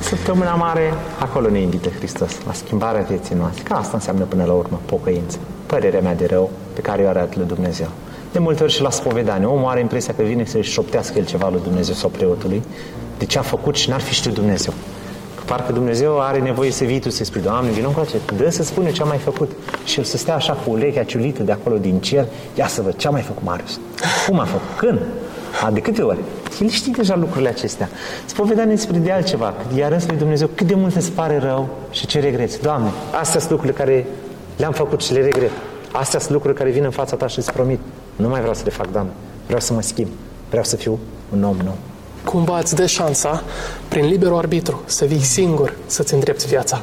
[0.00, 3.62] Săptămâna mare, acolo ne invită Hristos, la schimbarea vieții noastre.
[3.62, 5.38] Că asta înseamnă până la urmă pocăință.
[5.66, 7.88] Părerea mea de rău pe care o arată lui Dumnezeu.
[8.32, 9.46] De multe ori și la spovedanie.
[9.46, 12.62] Omul are impresia că vine să-și șoptească el ceva lui Dumnezeu sau preotului
[13.18, 14.72] de ce a făcut și n-ar fi știut Dumnezeu.
[15.34, 18.62] Că parcă Dumnezeu are nevoie să vii tu să spui, Doamne, vină încoace, dă să
[18.62, 19.50] spune ce a mai făcut.
[19.84, 22.96] Și el să stea așa cu urechea ciulită de acolo din cer, ia să văd
[22.96, 23.80] ce a mai făcut Marius.
[24.26, 24.68] Cum a făcut?
[24.76, 25.00] Când?
[25.64, 26.18] A, de câte ori?
[26.60, 27.88] El știe deja lucrurile acestea.
[28.24, 29.54] Spovedanie despre de altceva.
[29.76, 32.60] Iar însă lui Dumnezeu cât de mult îți pare rău și ce regreți.
[32.60, 32.90] Doamne,
[33.20, 34.06] astea sunt lucrurile care
[34.56, 35.50] le-am făcut și le regret.
[35.92, 37.78] Astea sunt lucruri care vin în fața ta și îți promit.
[38.16, 39.10] Nu mai vreau să le fac, Doamne.
[39.44, 40.08] Vreau să mă schimb.
[40.48, 40.98] Vreau să fiu
[41.32, 41.76] un om nou.
[42.24, 43.42] Cumva îți dă șansa,
[43.88, 46.82] prin liberul arbitru, să vii singur să-ți îndrepți viața.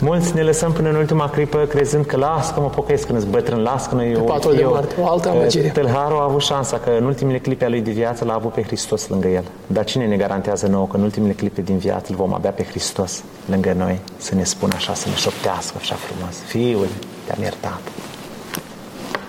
[0.00, 3.26] Mulți ne lăsăm până în ultima clipă crezând că las că mă pocăiesc când îți
[3.26, 5.68] bătrân, las că nu patul de moarte, o altă amăgire.
[5.68, 8.62] Tâlharul a avut șansa că în ultimele clipe a lui de viață l-a avut pe
[8.62, 9.44] Hristos lângă el.
[9.66, 12.64] Dar cine ne garantează nouă că în ultimele clipe din viață îl vom avea pe
[12.64, 16.36] Hristos lângă noi să ne spună așa, să ne șoptească așa frumos.
[16.46, 16.88] Fiul,
[17.26, 17.80] te-am iertat.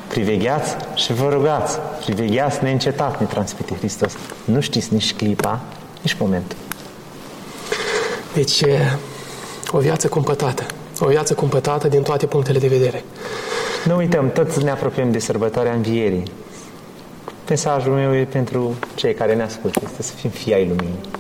[0.10, 1.78] Privegheați și vă rugați.
[2.06, 4.14] Privegheați neîncetat, ne transmite Hristos.
[4.46, 5.62] Nu știți nici clipa,
[6.02, 6.58] nici momentul.
[8.34, 8.64] Deci,
[9.72, 10.66] o viață cumpătată.
[11.00, 13.04] O viață cumpătată din toate punctele de vedere.
[13.86, 16.24] Nu uităm, toți ne apropiem de sărbătoarea Învierii.
[17.50, 21.19] Mesajul meu e pentru cei care ne ascultă, este să fim fii ai luminii.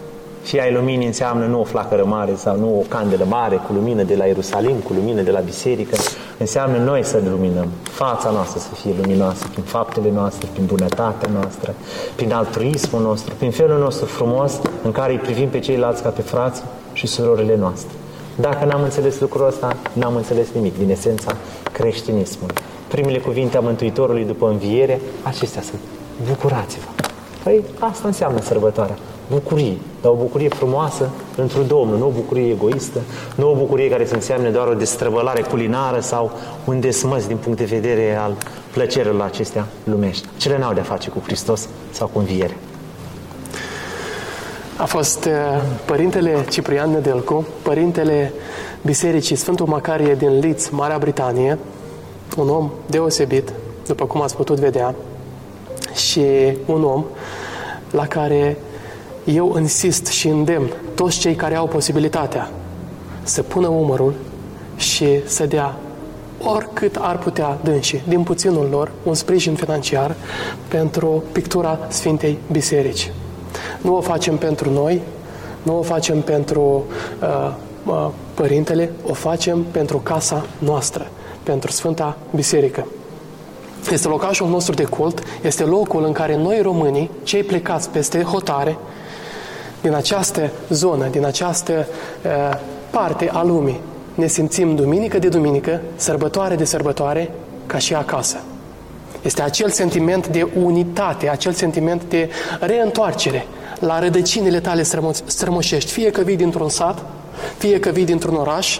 [0.50, 4.04] Fii ai luminii înseamnă nu o flacără mare sau nu o candelă mare cu lumină
[4.04, 5.96] de la Ierusalim, cu lumină de la biserică.
[6.38, 11.74] Înseamnă noi să luminăm, fața noastră să fie luminoasă prin faptele noastre, prin bunătatea noastră,
[12.16, 16.22] prin altruismul nostru, prin felul nostru frumos în care îi privim pe ceilalți ca pe
[16.22, 16.62] frați
[16.94, 17.94] și surorile noastre.
[18.36, 21.36] Dacă n-am înțeles lucrul ăsta, n-am înțeles nimic din esența
[21.72, 22.56] creștinismului.
[22.88, 25.80] Primele cuvinte a Mântuitorului după înviere, acestea sunt.
[26.28, 26.90] Bucurați-vă!
[27.44, 28.98] Păi asta înseamnă sărbătoarea
[29.32, 33.00] bucurie, dar o bucurie frumoasă într-un Domnul, nu o bucurie egoistă,
[33.36, 36.32] nu o bucurie care să înseamnă doar o destrăvălare culinară sau
[36.66, 38.36] un desmăs din punct de vedere al
[38.72, 40.28] plăcerilor acestea lumești.
[40.38, 42.58] Cele n-au de-a face cu Hristos sau cu înviere.
[44.78, 48.34] A fost uh, părintele Ciprian Nedelcu, părintele
[48.82, 51.58] Bisericii Sfântul Macarie din Leeds, Marea Britanie,
[52.38, 53.54] un om deosebit,
[53.88, 54.96] după cum ați putut vedea,
[55.94, 56.24] și
[56.66, 57.06] un om
[57.92, 58.58] la care
[59.34, 62.50] eu insist și îndemn toți cei care au posibilitatea
[63.24, 64.14] să pună umărul
[64.76, 65.76] și să dea
[66.44, 70.16] oricât ar putea dânsi, din puținul lor, un sprijin financiar
[70.68, 73.12] pentru pictura Sfintei Biserici.
[73.82, 75.02] Nu o facem pentru noi,
[75.64, 76.84] nu o facem pentru
[77.22, 77.52] uh,
[77.86, 81.08] uh, Părintele, o facem pentru casa noastră,
[81.44, 82.88] pentru Sfânta Biserică.
[83.92, 88.78] Este locașul nostru de cult, este locul în care noi românii, cei plecați peste hotare,
[89.82, 91.88] din această zonă, din această
[92.26, 93.80] uh, parte a lumii,
[94.16, 97.32] ne simțim duminică de duminică, sărbătoare de sărbătoare,
[97.66, 98.38] ca și acasă.
[99.22, 102.30] Este acel sentiment de unitate, acel sentiment de
[102.60, 103.46] reîntoarcere
[103.80, 104.84] la rădăcinile tale
[105.26, 105.92] strămoșești.
[105.92, 107.06] Fie că vii dintr-un sat,
[107.58, 108.80] fie că vii dintr-un oraș,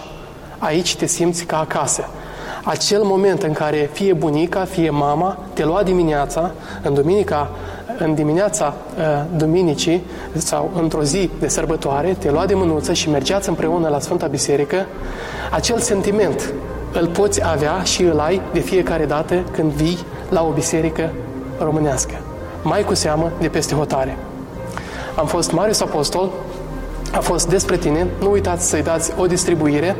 [0.58, 2.08] aici te simți ca acasă.
[2.64, 6.52] Acel moment în care fie bunica, fie mama te lua dimineața,
[6.82, 7.50] în duminica
[8.04, 10.02] în dimineața uh, duminicii
[10.36, 14.86] sau într-o zi de sărbătoare, te lua de mânuță și mergeați împreună la Sfânta Biserică,
[15.50, 16.52] acel sentiment
[16.92, 19.98] îl poți avea și îl ai de fiecare dată când vii
[20.28, 21.10] la o biserică
[21.58, 22.14] românească.
[22.62, 24.16] Mai cu seamă de peste hotare.
[25.16, 26.30] Am fost Marius Apostol,
[27.12, 28.06] a fost despre tine.
[28.20, 29.96] Nu uitați să-i dați o distribuire,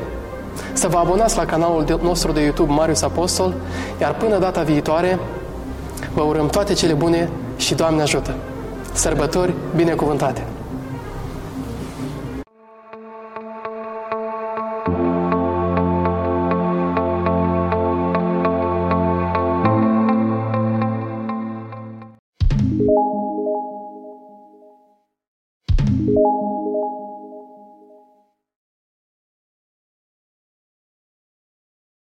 [0.73, 3.55] să vă abonați la canalul nostru de YouTube Marius Apostol,
[4.01, 5.19] iar până data viitoare,
[6.15, 7.29] vă urăm toate cele bune
[7.61, 8.35] și Doamne ajută!
[8.93, 10.47] Sărbători binecuvântate!